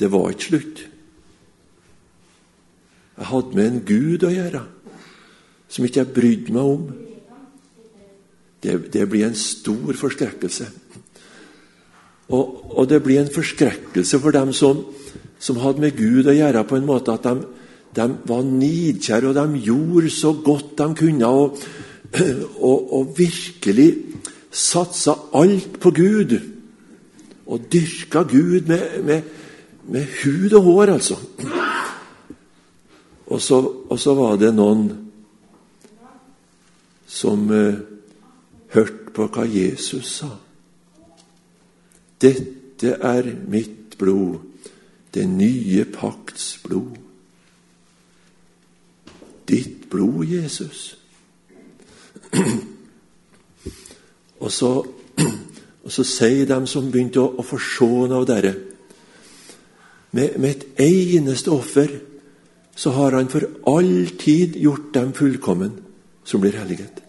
det 0.00 0.08
var 0.12 0.32
ikke 0.32 0.48
slutt. 0.48 0.84
Jeg 3.20 3.28
hadde 3.28 3.56
med 3.56 3.66
en 3.66 3.82
Gud 3.84 4.24
å 4.24 4.32
gjøre 4.32 4.66
som 5.70 5.86
ikke 5.86 6.02
jeg 6.02 6.14
brydde 6.14 6.54
meg 6.54 6.70
om. 6.74 6.86
Det, 8.60 8.74
det 8.92 9.06
blir 9.08 9.28
en 9.28 9.38
stor 9.38 9.96
forskrekkelse. 9.96 10.66
Og, 12.30 12.76
og, 12.76 12.84
det 12.90 13.00
blir 13.02 13.20
en 13.22 13.32
forskrekkelse 13.32 14.20
for 14.22 14.34
dem 14.34 14.52
som, 14.54 14.82
som, 15.38 15.58
hadde 15.62 15.82
med 15.82 15.96
Gud 15.98 16.28
å 16.30 16.34
gjøre 16.34 16.66
på 16.68 16.78
en 16.78 16.86
måte 16.86 17.14
at 17.14 17.26
de, 17.26 17.46
de 17.96 18.06
var 18.28 18.44
nidkjære, 18.46 19.30
og 19.30 19.38
de 19.38 19.62
gjorde 19.66 20.12
så 20.14 20.34
godt 20.34 20.76
de 20.78 20.88
kunne. 21.00 21.30
Og, 21.30 21.58
og, 22.68 22.92
og 22.98 23.14
virkelig 23.18 23.90
satsa 24.50 25.16
alt 25.38 25.78
på 25.82 25.94
Gud. 25.94 26.36
Og 27.50 27.66
dyrka 27.72 28.24
Gud 28.30 28.70
med, 28.70 29.00
med 29.06 29.39
med 29.82 30.06
hud 30.22 30.52
og 30.52 30.62
hår, 30.62 30.92
altså. 30.98 31.16
Og 33.26 33.40
så, 33.40 33.60
og 33.90 33.98
så 33.98 34.14
var 34.14 34.36
det 34.36 34.50
noen 34.54 34.88
som 37.06 37.50
eh, 37.54 37.78
hørte 38.74 39.14
på 39.14 39.26
hva 39.30 39.44
Jesus 39.46 40.16
sa. 40.20 40.30
Dette 42.20 42.96
er 42.96 43.30
mitt 43.50 43.96
blod, 43.98 44.40
det 45.14 45.26
nye 45.30 45.84
pakts 45.90 46.56
blod. 46.64 46.98
Ditt 49.48 49.88
blod, 49.90 50.24
Jesus. 50.26 50.96
Og 54.40 54.52
så, 54.52 54.70
og 55.84 55.92
så 55.92 56.04
sier 56.06 56.46
de 56.48 56.58
som 56.70 56.90
begynte 56.90 57.22
å, 57.22 57.30
å 57.38 57.46
få 57.46 57.58
se 57.62 57.90
av 58.10 58.26
dette 58.30 58.69
med, 60.10 60.38
med, 60.38 60.50
et 60.50 60.80
eneste 60.82 61.50
offer 61.50 61.92
så 62.74 62.90
har 62.90 63.12
han 63.12 63.28
for 63.28 63.46
all 63.68 64.08
tid 64.18 64.56
gjort 64.58 64.94
dem 64.94 65.12
fullkommen 65.12 65.76
som 66.24 66.40
blir 66.40 66.56
helliget. 66.58 67.02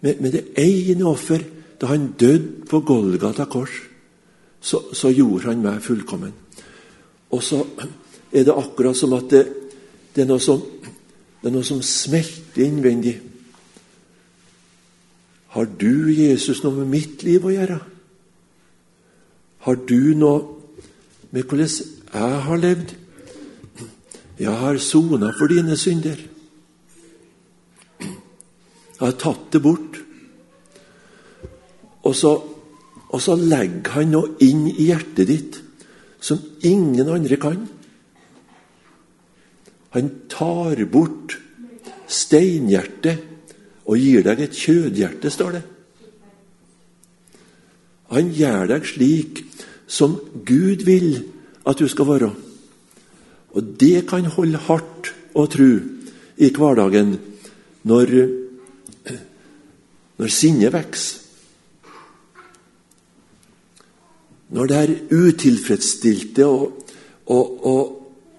Med, 0.00 0.20
med 0.20 0.32
det 0.32 0.44
ene 0.60 1.06
offer, 1.08 1.42
da 1.80 1.88
han 1.90 2.12
døde 2.20 2.66
på 2.68 2.80
Golgata 2.80 3.46
kors, 3.50 3.72
så, 4.60 4.80
så, 4.92 5.10
gjorde 5.12 5.50
han 5.50 5.62
meg 5.64 5.82
fullkommen. 5.84 6.32
Og 7.30 7.42
så 7.42 7.62
er 8.32 8.44
det 8.44 8.54
akkurat 8.54 8.96
som 8.96 9.12
at 9.16 9.28
det, 9.30 9.44
det, 10.14 10.24
er, 10.28 10.38
som, 10.38 10.62
det 11.40 11.50
er 11.50 11.54
noe 11.56 11.66
som 11.66 11.82
smelter 11.84 12.64
innvendig. 12.64 13.18
Har 15.54 15.68
du, 15.68 16.10
Jesus, 16.12 16.62
noe 16.64 16.80
med 16.80 16.90
mitt 16.90 17.22
liv 17.26 17.44
å 17.44 17.52
gjøre? 17.52 17.78
Har 19.64 19.80
du 19.88 20.14
noe 20.18 20.53
med 21.34 21.42
hvordan 21.50 21.68
jeg 22.14 22.40
har 22.46 22.60
levd? 22.62 22.94
Jeg 24.38 24.54
har 24.54 24.78
sona 24.78 25.32
for 25.34 25.50
dine 25.50 25.76
synder. 25.78 26.18
Jeg 27.98 29.02
har 29.02 29.16
tatt 29.18 29.50
det 29.50 29.62
bort. 29.62 29.98
Og 32.06 32.14
så, 32.14 32.32
og 33.08 33.22
så 33.22 33.34
legger 33.38 33.96
han 33.96 34.14
noe 34.14 34.36
inn 34.46 34.68
i 34.70 34.90
hjertet 34.90 35.30
ditt 35.30 35.60
som 36.22 36.38
ingen 36.62 37.10
andre 37.10 37.38
kan. 37.40 37.66
Han 39.94 40.10
tar 40.30 40.84
bort 40.90 41.38
steinhjertet 42.10 43.26
og 43.84 43.98
gir 43.98 44.22
deg 44.26 44.40
et 44.46 44.54
kjødhjerte, 44.54 45.30
står 45.30 45.58
det. 45.58 45.64
Han 48.14 48.30
gjør 48.34 48.70
deg 48.70 48.86
slik 48.86 49.42
som 49.86 50.16
Gud 50.46 50.84
vil 50.86 51.24
at 51.66 51.78
du 51.78 51.88
skal 51.88 52.08
være. 52.08 52.30
Og 53.54 53.74
det 53.80 54.06
kan 54.10 54.26
holde 54.34 54.60
hardt 54.66 55.12
å 55.34 55.46
tro 55.50 55.70
i 56.36 56.50
hverdagen 56.50 57.14
når, 57.86 58.14
når 60.18 60.32
sinnet 60.32 60.74
vokser. 60.74 61.20
Når 64.54 64.70
det 64.70 64.76
er 64.78 64.90
utilfredsstilte 65.10 66.46
og, 66.46 66.92
og, 67.26 67.66
og, 67.66 67.86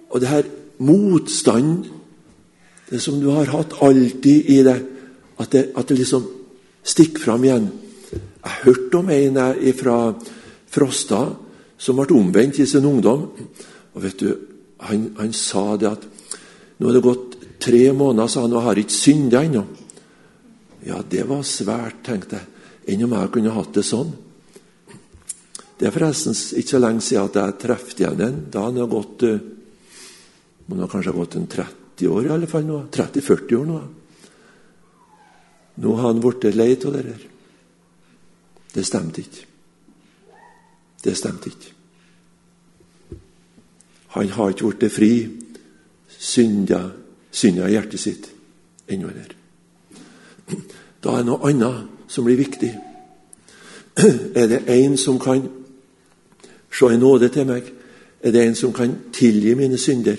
og 0.08 0.20
det 0.22 0.30
her 0.30 0.46
motstand, 0.78 1.90
det 2.88 3.02
som 3.02 3.18
du 3.20 3.28
har 3.34 3.50
hatt 3.52 3.74
alltid 3.84 4.48
i 4.54 4.62
deg 4.64 4.84
at 5.42 5.52
det, 5.52 5.64
at 5.76 5.88
det 5.88 5.98
liksom 5.98 6.24
stikker 6.86 7.20
fram 7.26 7.44
igjen. 7.44 7.68
Jeg 8.12 8.54
hørte 8.62 9.00
om 9.02 9.10
en 9.10 9.40
fra 9.76 9.98
Frosta 10.72 11.20
som 11.78 11.98
ble 12.00 12.16
omvendt 12.16 12.60
i 12.60 12.66
sin 12.66 12.86
ungdom. 12.88 13.28
Og 13.94 14.02
vet 14.02 14.18
du, 14.18 14.30
Han, 14.76 15.14
han 15.16 15.32
sa 15.32 15.76
det 15.80 15.88
at 15.88 16.02
nå 16.76 16.90
er 16.90 16.98
det 16.98 17.00
gått 17.00 17.36
tre 17.64 17.92
måneder, 17.96 18.28
sa 18.28 18.42
han, 18.44 18.52
og 18.52 18.66
har 18.66 18.76
ikke 18.76 18.92
synda 18.92 19.40
ennå. 19.40 19.62
Ja, 20.84 21.00
det 21.00 21.24
var 21.30 21.40
svært, 21.48 22.02
tenkte 22.04 22.36
jeg. 22.36 22.50
Enn 22.92 23.06
om 23.06 23.14
jeg 23.16 23.30
kunne 23.32 23.54
hatt 23.56 23.72
det 23.72 23.86
sånn. 23.88 24.12
Det 25.76 25.88
er 25.88 25.94
forresten 25.94 26.36
ikke 26.36 26.74
så 26.74 26.80
lenge 26.80 27.04
siden 27.04 27.24
at 27.24 27.38
jeg 27.40 27.56
traff 27.64 27.88
igjen 27.96 28.22
en. 28.26 28.38
Da 28.52 28.66
han 28.68 28.78
har 28.80 28.92
gått 28.92 29.24
Han 30.66 30.76
må 30.76 30.82
ha 30.82 30.90
kanskje 30.90 31.14
gått 31.14 31.34
en 31.38 31.46
30 31.46 32.08
år, 32.10 32.24
i 32.26 32.30
alle 32.34 32.46
fall 32.50 32.64
nå. 32.66 32.84
30-40 32.92 33.56
år 33.56 33.66
nå. 33.70 33.80
Nå 35.80 35.92
har 35.96 36.08
han 36.08 36.20
blitt 36.20 36.48
lei 36.56 36.72
av 36.74 36.92
det 36.92 37.02
der. 37.06 37.26
Det 38.74 38.84
stemte 38.84 39.22
ikke. 39.22 39.44
Det 41.04 41.16
stemte 41.16 41.50
ikke. 41.50 41.72
Han 44.16 44.28
har 44.28 44.48
ikke 44.48 44.70
blitt 44.72 44.92
fri 44.92 45.10
synda, 46.08 46.80
synda 47.30 47.66
i 47.68 47.74
hjertet 47.74 48.00
sitt 48.00 48.30
ennå 48.88 49.10
heller. 49.10 49.34
Da 51.04 51.12
er 51.12 51.22
det 51.22 51.28
noe 51.28 51.50
annet 51.50 52.08
som 52.08 52.24
blir 52.24 52.38
viktig. 52.40 52.72
Er 53.96 54.46
det 54.48 54.62
en 54.72 54.96
som 54.96 55.18
kan 55.20 55.44
se 56.72 56.92
i 56.92 57.00
nåde 57.00 57.28
til 57.32 57.46
meg? 57.48 57.68
Er 58.20 58.32
det 58.32 58.46
en 58.46 58.56
som 58.56 58.72
kan 58.72 58.96
tilgi 59.12 59.54
mine 59.54 59.78
synder? 59.78 60.16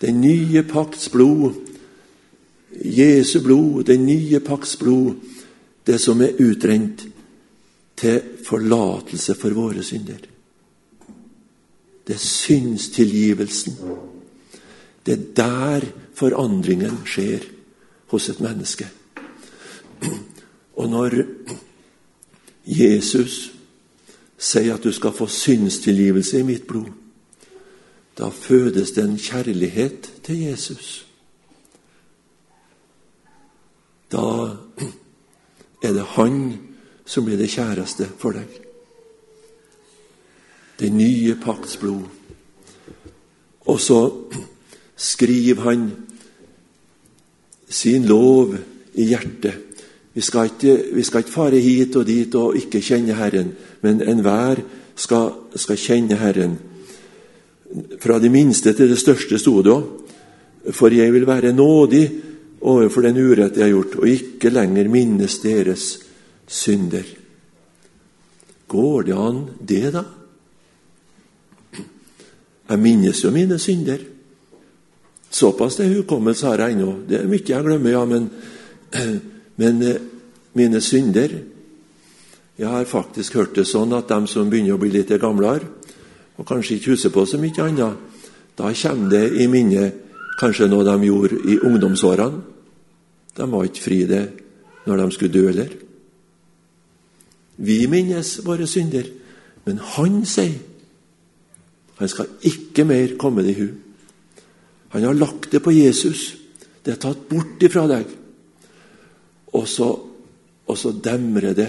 Den 0.00 0.20
nye 0.20 0.62
pakts 0.62 1.08
blod 1.12 1.70
Jesu 2.84 3.40
blod, 3.42 3.84
den 3.84 4.06
nye 4.06 4.40
pakts 4.40 4.76
blod, 4.76 5.14
det 5.86 6.00
som 6.00 6.20
er 6.22 6.38
utrent 6.38 7.06
til 8.00 8.20
forlatelse 8.46 9.34
for 9.36 9.52
våre 9.52 9.82
synder. 9.84 10.22
Det 12.06 12.14
er 12.16 12.22
synstilgivelsen. 12.24 13.76
Det 15.06 15.12
er 15.12 15.26
der 15.36 15.86
forandringen 16.16 17.02
skjer 17.06 17.44
hos 18.10 18.28
et 18.28 18.40
menneske. 18.40 18.88
Og 20.80 20.88
når 20.88 21.20
Jesus 22.64 23.52
sier 24.40 24.74
at 24.74 24.84
du 24.84 24.92
skal 24.96 25.12
få 25.12 25.28
synstilgivelse 25.28 26.40
i 26.40 26.46
mitt 26.48 26.66
blod, 26.66 26.88
da 28.16 28.30
fødes 28.32 28.94
det 28.96 29.04
en 29.04 29.20
kjærlighet 29.20 30.08
til 30.24 30.40
Jesus. 30.40 31.06
Da 34.12 34.56
er 35.82 35.92
det 35.92 36.04
han 36.16 36.40
som 37.10 37.26
blir 37.26 37.40
det 37.40 37.50
kjæreste 37.50 38.06
for 38.20 38.36
deg. 38.38 38.50
Det 40.78 40.90
nye 40.94 41.34
pakts 41.42 41.74
blod. 41.80 42.06
Og 43.66 43.80
så 43.82 43.98
skriver 44.96 45.64
han 45.66 45.88
sin 47.68 48.06
lov 48.06 48.54
i 48.94 49.08
hjertet. 49.10 49.66
Vi 50.14 50.22
skal, 50.26 50.50
ikke, 50.50 50.76
vi 50.94 51.02
skal 51.06 51.22
ikke 51.22 51.34
fare 51.34 51.60
hit 51.62 51.96
og 51.98 52.06
dit 52.06 52.34
og 52.34 52.56
ikke 52.58 52.82
kjenne 52.82 53.14
Herren, 53.18 53.52
men 53.82 54.02
enhver 54.02 54.62
skal, 54.98 55.30
skal 55.54 55.78
kjenne 55.78 56.18
Herren. 56.18 56.56
Fra 58.02 58.18
det 58.18 58.30
minste 58.30 58.72
til 58.74 58.90
det 58.90 58.98
største 58.98 59.38
sto 59.38 59.60
det 59.62 59.74
òg. 59.74 59.96
For 60.76 60.92
jeg 60.92 61.12
vil 61.14 61.26
være 61.26 61.54
nådig 61.56 62.04
overfor 62.60 63.06
den 63.06 63.18
urett 63.22 63.56
jeg 63.56 63.70
har 63.70 63.72
gjort, 63.72 63.94
og 64.02 64.08
ikke 64.10 64.52
lenger 64.52 64.90
minnes 64.92 65.38
deres 65.40 65.86
synder. 66.50 67.06
Går 68.70 69.06
det 69.06 69.14
an, 69.18 69.44
det, 69.60 69.90
da? 69.94 70.04
Jeg 72.70 72.78
minnes 72.78 73.24
jo 73.24 73.30
mine 73.34 73.58
synder. 73.58 74.02
Såpass 75.30 75.78
til 75.78 75.94
hukommelse 75.94 76.46
har 76.46 76.62
jeg 76.64 76.76
ennå. 76.76 76.92
Det 77.08 77.20
er 77.20 77.30
mye 77.30 77.46
jeg 77.46 77.66
glemmer, 77.66 77.90
ja, 77.94 78.04
men, 78.06 78.28
men 79.62 79.82
eh, 79.82 80.02
mine 80.58 80.80
synder 80.80 81.38
Jeg 82.60 82.68
har 82.68 82.84
faktisk 82.84 83.38
hørt 83.38 83.54
det 83.56 83.64
sånn 83.64 83.94
at 83.96 84.10
de 84.10 84.26
som 84.28 84.50
begynner 84.50 84.74
å 84.76 84.80
bli 84.82 84.90
litt 84.92 85.08
gamlere, 85.16 85.64
og 86.36 86.44
kanskje 86.44 86.76
ikke 86.76 86.92
husker 86.92 87.12
på 87.14 87.22
så 87.24 87.38
mye 87.40 87.64
annet, 87.64 87.96
da 88.52 88.72
kommer 88.76 89.08
det 89.08 89.40
i 89.40 89.46
minnet 89.48 90.10
kanskje 90.36 90.68
noe 90.68 90.84
de 90.84 91.08
gjorde 91.08 91.38
i 91.48 91.56
ungdomsårene. 91.56 92.42
De 93.32 93.46
var 93.48 93.64
ikke 93.64 93.86
fri 93.86 94.02
det 94.04 94.24
når 94.84 95.00
de 95.00 95.06
skulle 95.16 95.32
dø 95.32 95.46
heller. 95.46 95.72
Vi 97.60 97.84
minnes 97.92 98.38
våre 98.44 98.66
synder, 98.68 99.06
men 99.66 99.80
han 99.94 100.22
sier 100.28 100.58
han 102.00 102.08
skal 102.08 102.30
ikke 102.48 102.86
mer 102.88 103.10
komme 103.20 103.42
det 103.44 103.52
i 103.52 103.60
hu. 103.60 103.66
Han 104.94 105.02
har 105.04 105.12
lagt 105.12 105.50
det 105.52 105.60
på 105.62 105.70
Jesus. 105.70 106.36
Det 106.80 106.94
er 106.94 107.02
tatt 107.02 107.26
bort 107.28 107.60
ifra 107.60 107.84
deg. 107.90 108.06
Og 109.52 109.66
så, 109.68 109.88
og 110.64 110.78
så 110.78 110.94
demrer 111.04 111.52
det. 111.52 111.68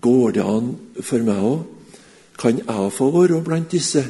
Går 0.00 0.36
det 0.36 0.44
an 0.46 0.70
for 1.00 1.26
meg 1.26 1.42
òg? 1.42 1.64
Kan 2.38 2.60
jeg 2.62 2.92
få 2.94 3.10
være 3.10 3.42
blant 3.42 3.72
disse? 3.72 4.04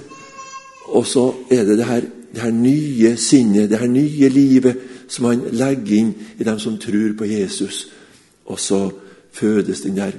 Og 0.93 1.07
så 1.09 1.25
er 1.51 1.65
det 1.65 1.79
det 1.79 1.89
her, 1.89 2.05
det 2.35 2.43
her 2.43 2.53
nye 2.53 3.17
sinnet, 3.17 3.71
det 3.71 3.81
her 3.81 3.89
nye 3.89 4.29
livet 4.29 4.83
som 5.09 5.31
han 5.31 5.47
legger 5.57 5.97
inn 5.97 6.15
i 6.37 6.45
dem 6.45 6.59
som 6.61 6.77
tror 6.79 7.17
på 7.17 7.31
Jesus. 7.33 7.87
Og 8.45 8.61
så 8.61 8.91
fødes 9.33 9.81
den 9.81 9.97
der 9.97 10.13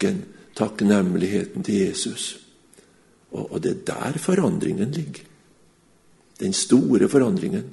takken, 0.00 0.22
takknemligheten 0.56 1.62
til 1.62 1.74
Jesus. 1.74 2.40
Og, 3.32 3.52
og 3.52 3.62
det 3.62 3.70
er 3.70 3.84
der 3.86 4.18
forandringen 4.18 4.90
ligger. 4.90 5.24
Den 6.40 6.52
store 6.52 7.08
forandringen. 7.08 7.64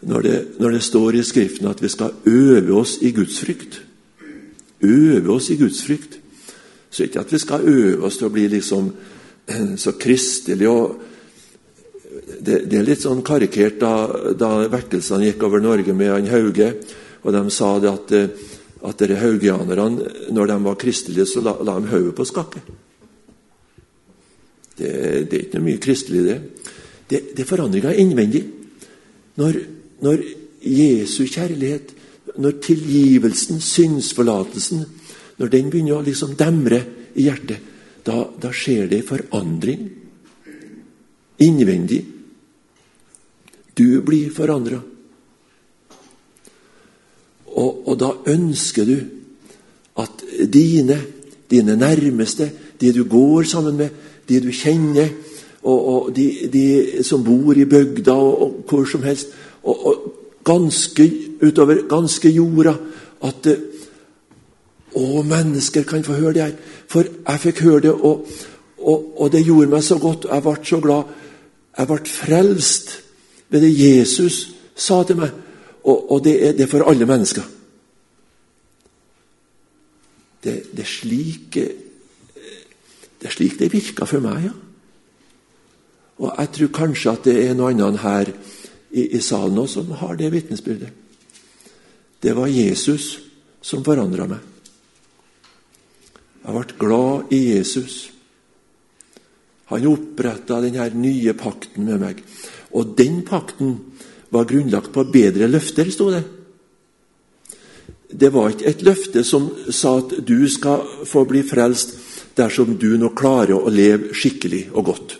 Når 0.00 0.20
det, 0.20 0.48
når 0.60 0.70
det, 0.70 0.82
står 0.82 1.14
i 1.14 1.22
Skriften 1.22 1.66
at 1.66 1.82
vi 1.82 1.88
skal 1.88 2.12
øve 2.26 2.76
oss 2.76 2.98
i 3.00 3.10
gudsfrykt 3.10 3.82
Øve 4.82 5.32
oss 5.32 5.50
i 5.50 5.56
gudsfrykt. 5.56 6.18
Så 6.90 7.02
ikke 7.02 7.20
at 7.20 7.32
vi 7.32 7.38
skal 7.38 7.64
øve 7.64 8.04
oss 8.04 8.18
til 8.18 8.26
å 8.26 8.32
bli 8.32 8.48
liksom 8.48 8.90
så 9.76 9.92
kristelig 10.00 10.68
og 10.68 11.00
det, 12.40 12.64
det, 12.68 12.78
er 12.78 12.84
litt 12.84 13.00
sånn 13.00 13.22
karikert 13.24 13.80
da, 13.80 13.94
da 14.36 14.68
vekkelsene 14.68 15.30
gikk 15.30 15.42
over 15.46 15.60
Norge 15.60 15.94
med 15.96 16.12
han 16.12 16.28
Hauge, 16.28 16.68
og 17.24 17.32
de 17.32 17.42
sa 17.52 17.70
det 17.80 17.90
at, 17.90 18.12
eh, 18.12 18.52
at 18.84 19.00
dere 19.00 19.20
haugianerne, 19.20 20.08
når 20.34 20.50
de 20.50 20.56
var 20.64 20.80
kristelige, 20.80 21.26
så 21.26 21.40
la, 21.44 21.54
la 21.64 21.78
de 21.80 21.88
hodet 21.88 22.14
på 22.16 22.26
skakke. 22.28 22.62
Det, 24.74 24.90
det, 25.30 25.32
er 25.32 25.42
ikke 25.44 25.60
noe 25.60 25.68
mye 25.68 25.82
kristelig 25.82 26.24
det. 26.26 26.38
Det, 27.08 27.20
det 27.38 27.46
forandringa 27.46 27.94
innvendig. 27.94 28.42
Når, 29.40 29.60
når 30.04 30.24
Jesu 30.64 31.24
kjærlighet, 31.24 31.94
når 32.40 32.58
tilgivelsen, 32.64 33.60
synsforlatelsen, 33.62 34.84
når 35.38 35.52
den 35.52 35.70
begynner 35.70 36.00
å 36.00 36.06
liksom 36.06 36.34
demre 36.38 36.80
i 37.14 37.28
hjertet, 37.28 37.70
da, 38.04 38.18
da 38.40 38.50
skjer 38.52 38.90
det 38.90 39.04
forandring 39.08 39.86
innvendig. 41.44 42.02
Du 43.74 44.02
blir 44.06 44.30
forandra. 44.34 44.82
Og, 47.54 47.88
og, 47.88 47.98
da 48.00 48.10
ønsker 48.32 48.84
du 48.88 48.96
at 50.02 50.24
dine, 50.52 50.98
dine 51.50 51.76
nærmeste, 51.76 52.50
de 52.80 52.92
du 52.92 53.04
går 53.08 53.42
sammen 53.42 53.76
med, 53.76 53.88
de 54.28 54.40
du 54.40 54.50
kjenner, 54.50 55.08
og, 55.62 55.86
og 55.88 56.16
de, 56.16 56.48
de, 56.52 57.04
som 57.04 57.24
bor 57.24 57.56
i 57.56 57.64
bygda 57.64 58.12
og, 58.12 58.42
og 58.42 58.64
hvor 58.68 58.84
som 58.90 59.02
helst, 59.02 59.32
og, 59.62 59.86
og, 59.86 60.10
ganske 60.44 61.06
utover 61.40 61.86
ganske 61.88 62.28
jorda 62.28 62.74
at 63.24 63.48
Å, 64.94 65.22
mennesker 65.26 65.82
kan 65.82 66.04
få 66.06 66.14
høre 66.20 66.32
det 66.36 66.42
her. 66.44 66.52
For 66.86 67.02
jeg 67.02 67.40
fikk 67.42 67.62
høre 67.64 67.80
det, 67.82 67.90
og, 67.90 68.28
og 69.18 69.32
det 69.32 69.40
gjorde 69.42 69.72
meg 69.72 69.82
så 69.82 69.96
godt. 69.98 70.28
Jeg 70.30 70.44
ble 70.44 70.52
så 70.62 70.78
glad. 70.84 71.08
Jeg 71.78 71.90
ble 71.90 71.96
frelst 72.06 72.92
ved 73.50 73.64
det 73.66 73.72
Jesus 73.74 74.36
sa 74.76 75.02
til 75.06 75.18
meg, 75.18 75.32
og, 75.84 76.12
og 76.12 76.24
det 76.24 76.34
er 76.48 76.56
det 76.56 76.68
for 76.70 76.86
alle 76.88 77.06
mennesker. 77.06 77.44
Det, 80.44 80.54
det, 80.72 80.84
er 80.84 80.90
slik, 80.90 81.56
det 83.20 83.28
er 83.28 83.32
slik 83.32 83.58
det 83.60 83.72
virker 83.72 84.08
for 84.08 84.24
meg, 84.24 84.48
ja. 84.48 84.54
Og 86.22 86.30
jeg 86.30 86.50
tror 86.54 86.74
kanskje 86.76 87.12
at 87.12 87.24
det 87.26 87.36
er 87.42 87.56
noen 87.58 87.80
annen 87.80 87.98
her 87.98 88.28
i, 88.30 89.02
i 89.16 89.20
salen 89.24 89.58
også 89.58 89.82
som 89.82 89.96
har 89.98 90.18
det 90.20 90.30
vitnesbyrdet. 90.32 90.92
Det 92.22 92.32
var 92.36 92.52
Jesus 92.52 93.16
som 93.64 93.82
forandra 93.84 94.28
meg. 94.30 94.42
Jeg 96.44 96.54
ble 96.54 96.78
glad 96.78 97.32
i 97.32 97.40
Jesus. 97.56 97.96
Han 99.72 99.88
oppretta 99.88 100.60
denne 100.60 100.86
nye 101.00 101.32
pakten 101.36 101.88
med 101.88 102.02
meg. 102.02 102.20
Og 102.76 102.94
den 102.98 103.22
pakten 103.26 103.78
var 104.34 104.48
grunnlagt 104.50 104.92
på 104.92 105.06
bedre 105.14 105.48
løfter, 105.50 105.90
sto 105.94 106.10
det. 106.10 106.24
Det 108.14 108.30
var 108.34 108.52
ikke 108.52 108.70
et 108.70 108.82
løfte 108.86 109.24
som 109.26 109.48
sa 109.70 109.96
at 110.02 110.12
du 110.26 110.46
skal 110.50 110.84
få 111.06 111.24
bli 111.26 111.42
frelst 111.46 111.96
dersom 112.38 112.76
du 112.78 112.94
nå 112.98 113.10
klarer 113.16 113.56
å 113.56 113.72
leve 113.72 114.14
skikkelig 114.14 114.68
og 114.74 114.90
godt. 114.90 115.16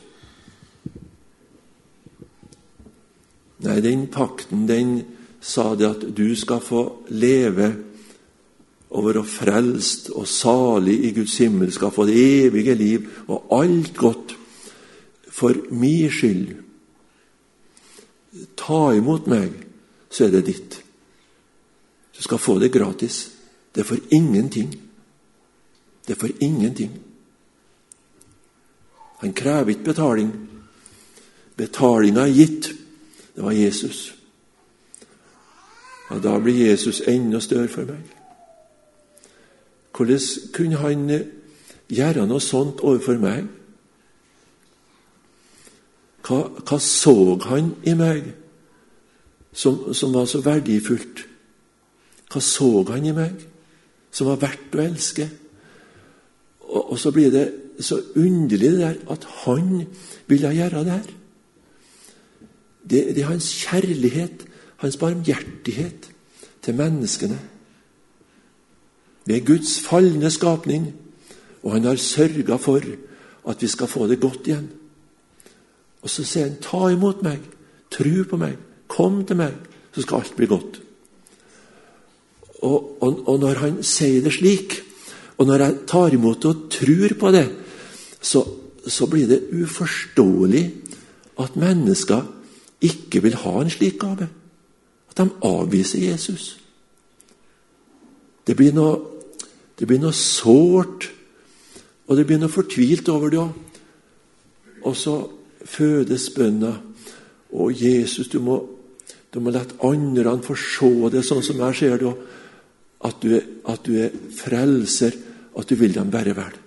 Nei, 3.64 3.80
den 3.80 4.06
pakten 4.12 4.66
den 4.68 4.94
sa 5.44 5.72
det 5.78 5.88
at 5.88 6.06
du 6.16 6.34
skal 6.36 6.60
få 6.62 6.84
leve 7.14 7.70
og 8.94 9.08
være 9.08 9.24
frelst 9.26 10.10
og 10.14 10.26
salig 10.30 11.00
i 11.08 11.14
Guds 11.16 11.38
himmel, 11.42 11.72
skal 11.74 11.92
få 11.94 12.06
det 12.06 12.18
evige 12.46 12.76
liv 12.78 13.08
og 13.26 13.48
alt 13.56 13.96
godt 13.98 14.36
for 15.34 15.56
min 15.74 16.12
skyld. 16.12 16.63
Ta 18.56 18.92
imot 18.94 19.26
meg, 19.26 19.52
så 20.10 20.24
er 20.24 20.30
det 20.30 20.46
ditt. 20.46 20.80
Du 22.16 22.22
skal 22.22 22.38
få 22.38 22.58
det 22.58 22.72
gratis. 22.72 23.30
Det 23.74 23.80
er 23.80 23.84
for 23.84 23.98
ingenting. 24.10 24.74
Det 26.06 26.14
er 26.14 26.20
for 26.20 26.30
ingenting. 26.40 26.98
Han 29.18 29.32
krever 29.32 29.68
ikke 29.68 29.84
betaling. 29.84 30.32
Betalinga 31.56 32.20
er 32.20 32.34
gitt. 32.34 32.72
Det 33.36 33.44
var 33.44 33.52
Jesus. 33.52 34.14
Og 36.08 36.22
Da 36.22 36.38
blir 36.38 36.70
Jesus 36.70 37.00
enda 37.00 37.40
større 37.40 37.68
for 37.68 37.84
meg. 37.84 38.02
Hvordan 39.96 40.20
kunne 40.52 40.76
han 40.76 41.08
gjøre 41.88 42.26
noe 42.26 42.40
sånt 42.40 42.80
overfor 42.80 43.18
meg? 43.18 43.44
Hva, 46.24 46.40
hva 46.64 46.78
så 46.80 47.14
han 47.44 47.74
i 47.84 47.94
meg 47.98 48.30
som, 49.52 49.92
som, 49.94 50.14
var 50.14 50.28
så 50.30 50.40
verdifullt? 50.44 51.26
Hva 52.32 52.40
så 52.42 52.70
han 52.88 53.04
i 53.04 53.12
meg 53.16 53.44
som 54.14 54.30
var 54.30 54.40
verdt 54.42 54.78
å 54.78 54.82
elske? 54.84 55.28
Og, 56.64 56.80
og 56.94 56.96
så 57.00 57.12
blir 57.14 57.32
det 57.34 57.44
så 57.84 57.98
underlig 58.16 58.70
det 58.72 58.80
der 58.80 58.98
at 59.12 59.26
han 59.44 59.84
ville 60.30 60.54
gjøre 60.54 60.84
det 60.86 60.96
her. 60.96 61.12
Det, 62.84 63.00
det 63.16 63.22
er 63.22 63.32
hans 63.32 63.48
kjærlighet, 63.64 64.44
hans 64.80 64.96
barmhjertighet 65.00 66.08
til 66.64 66.78
menneskene. 66.78 67.38
Vi 69.24 69.36
er 69.36 69.44
Guds 69.44 69.78
falne 69.80 70.30
skapning, 70.30 70.90
og 71.64 71.72
han 71.76 71.88
har 71.88 72.00
sørga 72.00 72.56
for 72.60 72.84
at 73.48 73.62
vi 73.62 73.68
skal 73.68 73.88
få 73.88 74.08
det 74.08 74.20
godt 74.20 74.48
igjen. 74.48 74.68
Og 76.04 76.10
så 76.10 76.24
sier 76.24 76.48
han, 76.48 76.56
'Ta 76.60 76.90
imot 76.92 77.22
meg, 77.22 77.40
Tru 77.90 78.24
på 78.24 78.36
meg, 78.36 78.56
kom 78.88 79.24
til 79.24 79.36
meg, 79.36 79.54
så 79.94 80.02
skal 80.02 80.18
alt 80.18 80.36
bli 80.36 80.46
godt'. 80.46 80.80
Og, 82.62 83.02
og, 83.02 83.28
og 83.28 83.38
når 83.40 83.54
han 83.54 83.82
sier 83.82 84.22
det 84.24 84.32
slik, 84.32 84.82
og 85.38 85.46
når 85.46 85.62
jeg 85.62 85.76
tar 85.86 86.14
imot 86.14 86.42
det 86.42 86.50
og 86.50 86.70
tror 86.70 87.14
på 87.20 87.30
det, 87.30 87.48
så, 88.20 88.44
så 88.86 89.06
blir 89.06 89.28
det 89.28 89.48
uforståelig 89.52 90.64
at 91.38 91.56
mennesker 91.56 92.22
ikke 92.80 93.22
vil 93.22 93.34
ha 93.34 93.60
en 93.60 93.70
slik 93.70 93.98
gave. 94.00 94.28
At 95.10 95.16
de 95.16 95.28
avviser 95.42 96.10
Jesus. 96.10 96.58
Det 98.46 98.56
blir 98.56 98.72
noe 98.72 99.14
det 99.78 99.88
blir 99.90 99.98
noe 99.98 100.14
sårt, 100.14 101.08
og 102.06 102.16
det 102.16 102.26
blir 102.28 102.38
noe 102.38 102.52
fortvilt 102.52 103.08
over 103.10 103.32
det 103.32 103.40
òg. 103.42 103.54
Og 104.86 104.94
så 104.96 105.14
fødes 105.64 106.28
bønna. 106.34 106.72
Å, 107.54 107.68
Jesus, 107.70 108.28
du 108.32 108.40
må, 108.42 108.58
du 109.32 109.40
må 109.42 109.52
la 109.54 109.64
andre 109.86 110.36
få 110.44 110.56
se 110.58 110.90
det 111.14 111.24
sånn 111.26 111.44
som 111.44 111.62
jeg 111.66 111.80
ser 111.80 112.02
det. 112.02 112.14
At 113.04 113.20
du, 113.20 113.34
er, 113.36 113.48
at 113.68 113.84
du 113.84 113.98
er 114.00 114.14
frelser, 114.32 115.16
at 115.54 115.68
du 115.68 115.76
vil 115.76 115.92
dem 115.94 116.10
bare 116.12 116.34
vel. 116.36 116.60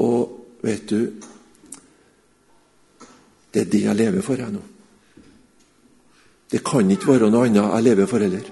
Og 0.00 0.62
vet 0.64 0.88
du 0.88 1.00
Det 3.50 3.64
er 3.64 3.70
det 3.72 3.80
jeg 3.82 3.98
lever 3.98 4.22
for, 4.22 4.38
jeg 4.38 4.52
nå. 4.54 4.60
Det 6.50 6.60
kan 6.62 6.86
ikke 6.90 7.08
være 7.08 7.30
noe 7.32 7.48
annet 7.48 7.64
jeg 7.64 7.82
lever 7.82 8.06
for 8.06 8.22
heller. 8.22 8.44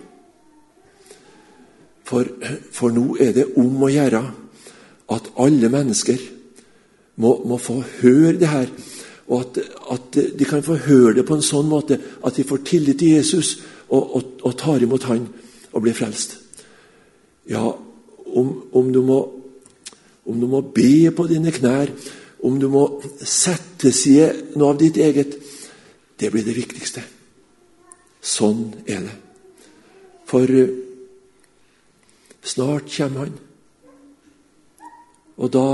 For, 2.09 2.31
for 2.75 2.95
nå 2.97 3.05
er 3.23 3.31
det 3.37 3.45
om 3.63 3.85
å 3.85 3.91
gjøre 3.93 4.23
at 5.15 5.31
alle 5.39 5.71
mennesker 5.71 6.19
må, 7.19 7.35
må 7.47 7.59
få 7.61 7.81
høre 8.01 8.37
det 8.41 8.51
her. 8.51 8.71
Og 9.29 9.43
at, 9.43 9.59
at, 9.93 10.21
de 10.39 10.49
kan 10.49 10.65
få 10.65 10.79
høre 10.87 11.19
det 11.19 11.27
på 11.29 11.37
en 11.37 11.45
sånn 11.45 11.69
måte 11.69 11.99
at 12.25 12.39
de 12.39 12.47
får 12.49 12.63
tillit 12.65 13.01
til 13.01 13.19
Jesus 13.19 13.59
og, 13.89 14.17
og, 14.17 14.31
og 14.47 14.57
tar 14.57 14.85
imot 14.85 15.09
Han 15.11 15.27
og 15.73 15.85
blir 15.85 15.97
frelst. 15.97 16.39
Ja, 17.49 17.65
om, 18.29 18.49
om, 18.73 18.89
du 18.93 19.03
må, 19.05 19.19
om, 20.25 20.41
du 20.41 20.49
må, 20.49 20.63
be 20.75 21.11
på 21.13 21.29
dine 21.29 21.53
knær, 21.53 21.93
om 22.45 22.59
du 22.61 22.69
må 22.73 22.87
sette 23.21 23.93
seg 23.93 24.57
noe 24.57 24.73
av 24.73 24.81
ditt 24.81 24.99
eget, 25.01 25.37
det 26.19 26.33
blir 26.33 26.45
det 26.47 26.57
viktigste. 26.57 27.05
Sånn 28.25 28.69
er 28.89 29.05
det. 29.07 29.17
For 30.29 30.51
Snart 32.49 32.89
kommer 32.89 33.27
han. 33.27 33.35
Og 35.39 35.51
da, 35.53 35.67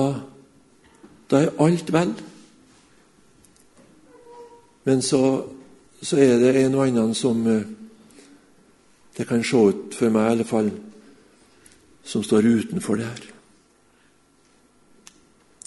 da 1.31 1.41
er 1.43 1.55
alt 1.63 1.93
vel. 1.93 2.13
Men 4.85 5.03
så, 5.03 5.21
så, 6.03 6.17
er 6.17 6.39
det 6.39 6.57
en 6.61 6.75
og 6.75 6.87
annen 6.87 7.15
som 7.17 7.47
eh, 7.47 7.63
Det 9.17 9.29
kan 9.29 9.45
se 9.47 9.57
ut 9.57 9.95
for 9.95 10.11
meg 10.11 10.27
i 10.27 10.31
alle 10.33 10.45
fall 10.45 10.73
som 12.05 12.23
står 12.27 12.43
utenfor 12.43 12.99
det 12.99 13.07
her. 13.07 13.27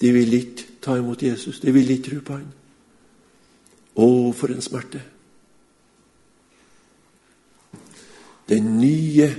De 0.02 0.12
vil 0.12 0.34
ikke 0.36 0.66
ta 0.84 0.98
imot 1.00 1.24
Jesus. 1.24 1.62
De 1.64 1.72
vil 1.72 1.90
ikke 1.90 2.10
tro 2.10 2.20
på 2.28 2.36
ham. 2.36 2.50
Å, 3.96 4.08
for 4.36 4.52
en 4.52 4.62
smerte! 4.62 5.00
Den 8.52 8.78
nye 8.80 9.32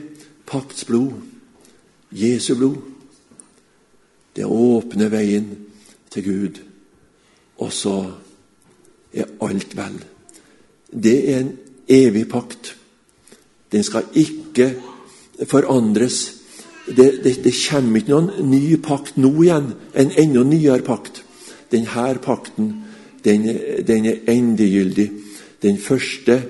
pakts 0.49 0.89
blod 0.89 1.12
Jesu 2.11 2.55
blod. 2.57 2.77
Det 4.33 4.45
åpner 4.45 5.09
veien 5.12 5.49
til 6.11 6.25
Gud 6.25 6.61
og 7.59 7.73
så 7.75 7.97
er 9.13 9.31
alt 9.45 9.75
vel. 9.77 9.97
Det 10.89 11.17
er 11.33 11.41
en 11.43 11.55
evig 11.89 12.27
pakt. 12.31 12.75
Den 13.73 13.85
skal 13.85 14.07
ikke 14.15 14.73
forandres. 15.49 16.35
Det, 16.87 17.21
det, 17.25 17.35
det 17.45 17.55
kommer 17.69 18.01
ikke 18.01 18.15
noen 18.15 18.51
ny 18.51 18.79
pakt 18.83 19.19
nå 19.21 19.33
igjen, 19.43 19.73
en 19.95 20.13
enda 20.17 20.45
nyere 20.47 20.85
pakt. 20.87 21.25
Denne 21.69 22.15
pakten 22.25 22.71
den, 23.25 23.45
den 23.85 24.07
er 24.09 24.23
endegyldig. 24.33 25.11
Den 25.61 25.77
første 25.83 26.41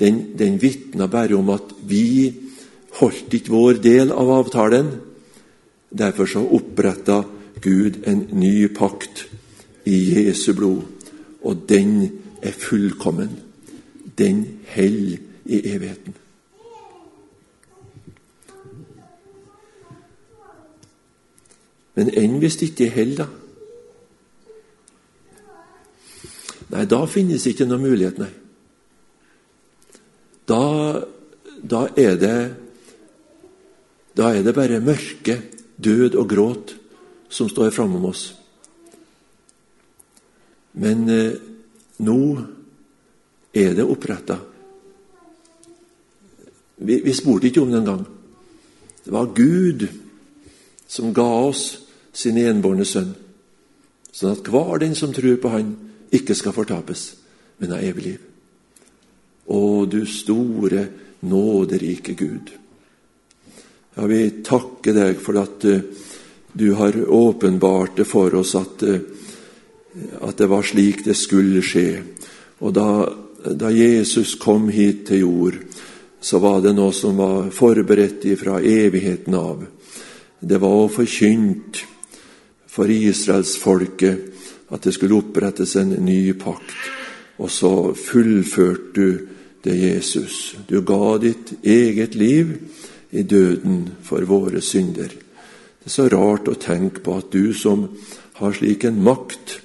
den, 0.00 0.36
den 0.36 0.58
vitner 0.60 1.08
bare 1.08 1.38
om 1.38 1.48
at 1.54 1.70
vi 1.88 2.34
holdt 2.98 3.32
ikke 3.38 3.54
vår 3.54 3.80
del 3.80 4.12
av 4.12 4.34
avtalen. 4.42 4.90
Derfor 5.88 6.28
så 6.28 6.42
oppretta 6.44 7.22
Gud 7.62 8.02
en 8.06 8.26
ny 8.36 8.68
pakt 8.74 9.26
i 9.86 9.96
Jesu 10.14 10.52
blod, 10.54 10.82
og 11.42 11.64
den 11.68 12.10
er 12.42 12.52
fullkommen. 12.52 13.40
Den 14.18 14.44
holder 14.74 15.18
i 15.44 15.60
evigheten. 15.74 16.14
Men 21.96 22.12
enn 22.12 22.38
hvis 22.42 22.58
det 22.60 22.70
ikke 22.72 22.92
holder, 22.92 23.24
da? 23.24 23.28
Nei, 26.66 26.82
da 26.90 27.04
finnes 27.08 27.46
ikke 27.46 27.64
noen 27.68 27.84
mulighet, 27.86 28.18
nei. 28.18 28.32
Da, 30.46 30.62
da, 31.62 31.86
er 31.98 32.18
det 32.20 32.38
Da 34.16 34.30
er 34.32 34.44
det 34.46 34.54
bare 34.54 34.80
mørke, 34.80 35.40
død 35.82 36.14
og 36.16 36.28
gråt 36.30 36.74
som 37.28 37.48
står 37.48 37.70
framom 37.70 38.04
oss. 38.04 38.34
Men 40.76 41.08
eh, 41.08 41.32
nå 42.04 42.20
er 43.56 43.74
det 43.74 43.86
oppretta. 43.88 44.38
Vi, 46.76 47.00
vi 47.00 47.14
spurte 47.16 47.48
ikke 47.48 47.64
om 47.64 47.72
det 47.72 47.80
engang. 47.80 48.04
Det 49.04 49.14
var 49.14 49.32
Gud 49.34 49.86
som 50.86 51.14
ga 51.16 51.28
oss 51.46 51.78
sin 52.16 52.38
enbårne 52.40 52.84
sønn, 52.88 53.14
sånn 54.12 54.36
at 54.36 54.48
hver 54.50 54.80
den 54.82 54.94
som 54.98 55.12
tror 55.14 55.38
på 55.40 55.52
Han, 55.52 55.74
ikke 56.14 56.36
skal 56.38 56.54
fortapes, 56.54 57.08
men 57.58 57.72
ha 57.74 57.80
evig 57.82 58.04
liv. 58.04 58.20
Å, 59.46 59.58
du 59.90 60.04
store, 60.10 60.86
nåderike 61.26 62.14
Gud. 62.18 62.52
Ja, 63.96 64.06
vi 64.06 64.20
takker 64.44 64.94
deg 64.96 65.22
for 65.22 65.38
at 65.40 65.64
uh, 65.66 65.80
du 66.56 66.72
har 66.72 66.96
åpenbart 67.10 67.96
det 67.96 68.04
for 68.08 68.34
oss 68.34 68.54
at, 68.54 68.82
uh, 68.82 68.98
at 70.20 70.38
det 70.38 70.48
var 70.48 70.62
slik 70.64 71.04
det 71.04 71.16
skulle 71.18 71.62
skje. 71.64 72.02
Og 72.64 72.72
da, 72.76 72.88
da, 73.44 73.70
Jesus 73.70 74.34
kom 74.40 74.70
hit 74.72 75.06
til 75.10 75.26
jord, 75.26 75.58
så 76.20 76.40
var 76.40 76.62
det 76.64 76.72
noe 76.76 76.94
som 76.96 77.18
var 77.20 77.50
forberedt 77.54 78.24
fra 78.40 78.60
evigheten 78.60 79.36
av. 79.36 79.66
Det 80.40 80.58
var 80.62 80.88
forkynt 80.92 81.82
for 82.66 82.90
israelsfolket 82.90 84.72
at 84.72 84.82
det 84.82 84.94
skulle 84.96 85.20
opprettes 85.20 85.76
en 85.76 85.92
ny 86.04 86.32
pakt. 86.40 86.74
Og 87.36 87.52
så 87.52 87.92
fullførte 87.92 88.96
du 88.96 89.28
det, 89.62 89.76
Jesus. 89.76 90.56
Du 90.68 90.80
ga 90.80 91.18
ditt 91.20 91.52
eget 91.62 92.14
liv 92.14 92.56
i 93.10 93.22
døden 93.22 93.84
for 94.02 94.24
våre 94.24 94.60
synder. 94.64 95.25
Det 95.86 95.92
er 95.92 96.02
så 96.02 96.08
rart 96.10 96.48
å 96.50 96.56
tenke 96.58 96.98
på 96.98 97.12
at 97.14 97.28
du 97.30 97.52
som 97.54 97.84
har 98.40 98.56
slik 98.58 98.88
en 98.88 98.96
makt, 99.06 99.60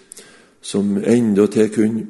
som 0.62 1.00
endatil 1.02 1.72
kunne 1.74 2.04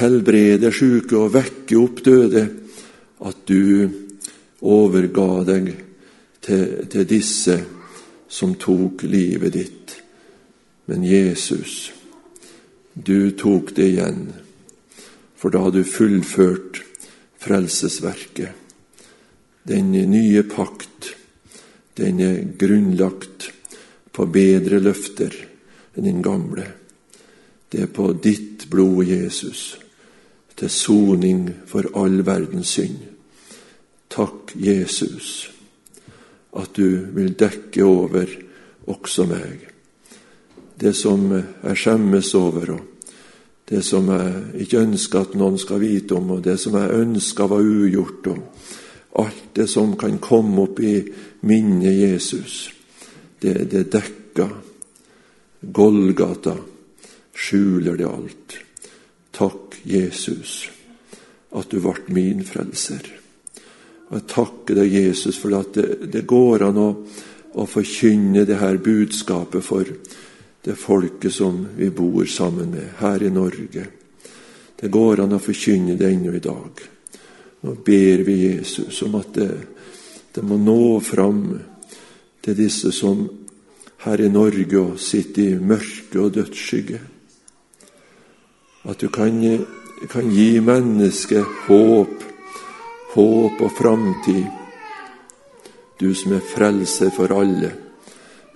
helbrede 0.00 0.70
syke 0.72 1.18
og 1.20 1.34
vekke 1.34 1.76
opp 1.76 2.00
døde, 2.06 2.46
at 3.20 3.44
du 3.44 3.84
overga 4.64 5.28
deg 5.44 5.68
til, 6.40 6.64
til 6.88 7.06
disse 7.12 7.58
som 8.32 8.56
tok 8.56 9.04
livet 9.04 9.60
ditt. 9.60 9.96
Men 10.88 11.04
Jesus, 11.04 11.92
du 12.96 13.28
tok 13.36 13.76
det 13.76 13.92
igjen, 13.92 14.30
for 15.36 15.52
da 15.52 15.66
har 15.66 15.76
du 15.76 15.84
fullført 15.84 16.80
frelsesverket. 17.44 18.56
Den 19.68 19.92
nye 19.92 20.48
pakt, 20.48 21.18
den 21.98 22.20
er 22.20 22.44
grunnlagt 22.58 23.50
på 24.12 24.26
bedre 24.32 24.80
løfter 24.80 25.34
enn 25.96 26.08
den 26.08 26.22
gamle. 26.24 26.66
Det 27.68 27.86
er 27.86 27.92
på 27.92 28.12
ditt 28.12 28.68
blod, 28.70 29.06
Jesus, 29.08 29.78
til 30.56 30.70
soning 30.70 31.46
for 31.68 31.88
all 31.96 32.20
verdens 32.24 32.76
synd. 32.76 33.00
Takk, 34.12 34.52
Jesus, 34.56 35.50
at 36.52 36.76
du 36.76 37.12
vil 37.16 37.32
dekke 37.38 37.84
over 37.88 38.28
også 38.92 39.24
meg 39.28 39.72
det 40.82 40.94
som 40.98 41.28
jeg 41.30 41.78
skjemmes 41.78 42.32
over, 42.34 42.72
og 42.74 43.12
det 43.70 43.82
som 43.86 44.08
jeg 44.10 44.64
ikke 44.64 44.82
ønsker 44.82 45.20
at 45.20 45.34
noen 45.38 45.58
skal 45.60 45.80
vite 45.82 46.16
om, 46.16 46.32
og 46.36 46.42
det 46.44 46.58
som 46.60 46.74
jeg 46.78 47.02
ønsker 47.04 47.50
var 47.50 47.62
ugjort, 47.62 48.26
og 48.32 48.40
alt 49.12 49.54
det 49.54 49.66
som 49.66 49.96
kan 49.96 50.18
komme 50.18 50.62
opp 50.62 50.80
i 50.80 50.96
minnet 51.40 51.92
Jesus, 51.92 52.70
det, 53.38 53.70
det 53.70 53.90
dekker. 53.92 54.52
Golgata 55.60 56.56
skjuler 57.34 57.96
det 57.96 58.06
alt. 58.08 58.56
Takk, 59.30 59.76
Jesus, 59.82 60.70
at 61.50 61.70
du 61.70 61.80
ble 61.82 61.94
min 62.14 62.42
frelser. 62.46 63.04
Og 64.08 64.18
Jeg 64.18 64.28
takker 64.32 64.80
deg, 64.80 64.96
Jesus, 64.96 65.38
for 65.40 65.54
at 65.56 65.72
det, 65.76 66.10
det 66.12 66.26
går 66.28 66.66
an 66.66 66.80
å, 66.80 66.88
å 67.52 67.66
forkynne 67.68 68.44
det 68.48 68.58
her 68.60 68.80
budskapet 68.82 69.64
for 69.64 69.88
det 70.62 70.76
folket 70.78 71.32
som 71.34 71.62
vi 71.76 71.90
bor 71.90 72.26
sammen 72.26 72.74
med 72.74 72.98
her 73.00 73.22
i 73.22 73.30
Norge. 73.32 73.86
Det 74.76 74.90
går 74.90 75.22
an 75.24 75.36
å 75.36 75.42
forkynne 75.42 75.96
det 75.98 76.10
ennå 76.10 76.34
i 76.36 76.42
dag. 76.42 76.82
Nå 77.62 77.74
ber 77.86 78.24
vi 78.26 78.36
Jesus 78.46 79.02
om 79.02 79.14
at 79.20 79.34
det, 79.34 79.50
det 80.34 80.42
må 80.42 80.56
nå 80.58 80.98
fram 81.00 81.44
til 82.42 82.56
disse 82.58 82.90
som 82.94 83.22
her 84.02 84.20
i 84.20 84.30
Norge 84.32 84.80
og 84.80 84.98
sitter 84.98 85.52
i 85.52 85.60
mørke 85.62 86.18
og 86.18 86.34
dødsskygge. 86.34 86.98
At 88.90 88.98
du 88.98 89.08
kan, 89.14 89.38
kan 90.10 90.30
gi 90.34 90.58
mennesket 90.58 91.46
håp, 91.68 92.24
håp 93.14 93.62
og 93.62 93.72
framtid. 93.78 94.42
Du 96.00 96.10
som 96.18 96.34
er 96.34 96.42
frelser 96.42 97.14
for 97.14 97.30
alle, 97.30 97.70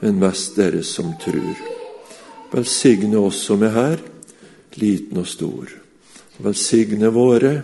men 0.02 0.18
mest 0.18 0.58
dere 0.58 0.82
som 0.82 1.14
tror. 1.22 1.54
Velsigne 2.50 3.22
oss 3.22 3.38
som 3.46 3.62
er 3.62 3.74
her, 3.76 4.02
liten 4.82 5.22
og 5.22 5.30
stor. 5.30 5.70
Velsigne 6.42 7.12
våre, 7.14 7.60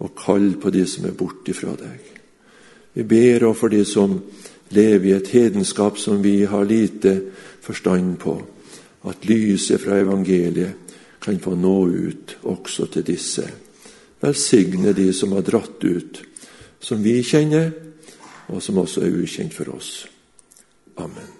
og 0.00 0.14
kall 0.16 0.54
på 0.60 0.72
de 0.72 0.86
som 0.88 1.06
er 1.06 1.16
borte 1.16 1.54
fra 1.56 1.74
deg. 1.78 2.06
Vi 2.96 3.04
ber 3.06 3.46
òg 3.50 3.56
for 3.58 3.72
de 3.72 3.84
som 3.86 4.16
lever 4.74 5.06
i 5.10 5.16
et 5.16 5.32
hedenskap 5.34 5.98
som 5.98 6.22
vi 6.22 6.42
har 6.48 6.64
lite 6.64 7.16
forstand 7.62 8.18
på, 8.22 8.36
at 9.08 9.26
lyset 9.28 9.80
fra 9.80 10.00
evangeliet 10.00 10.96
kan 11.20 11.40
få 11.40 11.54
nå 11.54 11.76
ut 11.88 12.36
også 12.42 12.86
til 12.94 13.06
disse. 13.06 13.44
Velsigne 14.20 14.92
de 14.96 15.12
som 15.16 15.32
har 15.36 15.44
dratt 15.44 15.84
ut, 15.84 16.22
som 16.80 17.02
vi 17.04 17.20
kjenner, 17.24 17.72
og 18.48 18.62
som 18.62 18.80
også 18.82 19.04
er 19.04 19.20
ukjent 19.22 19.54
for 19.54 19.76
oss. 19.76 20.06
Amen. 20.96 21.39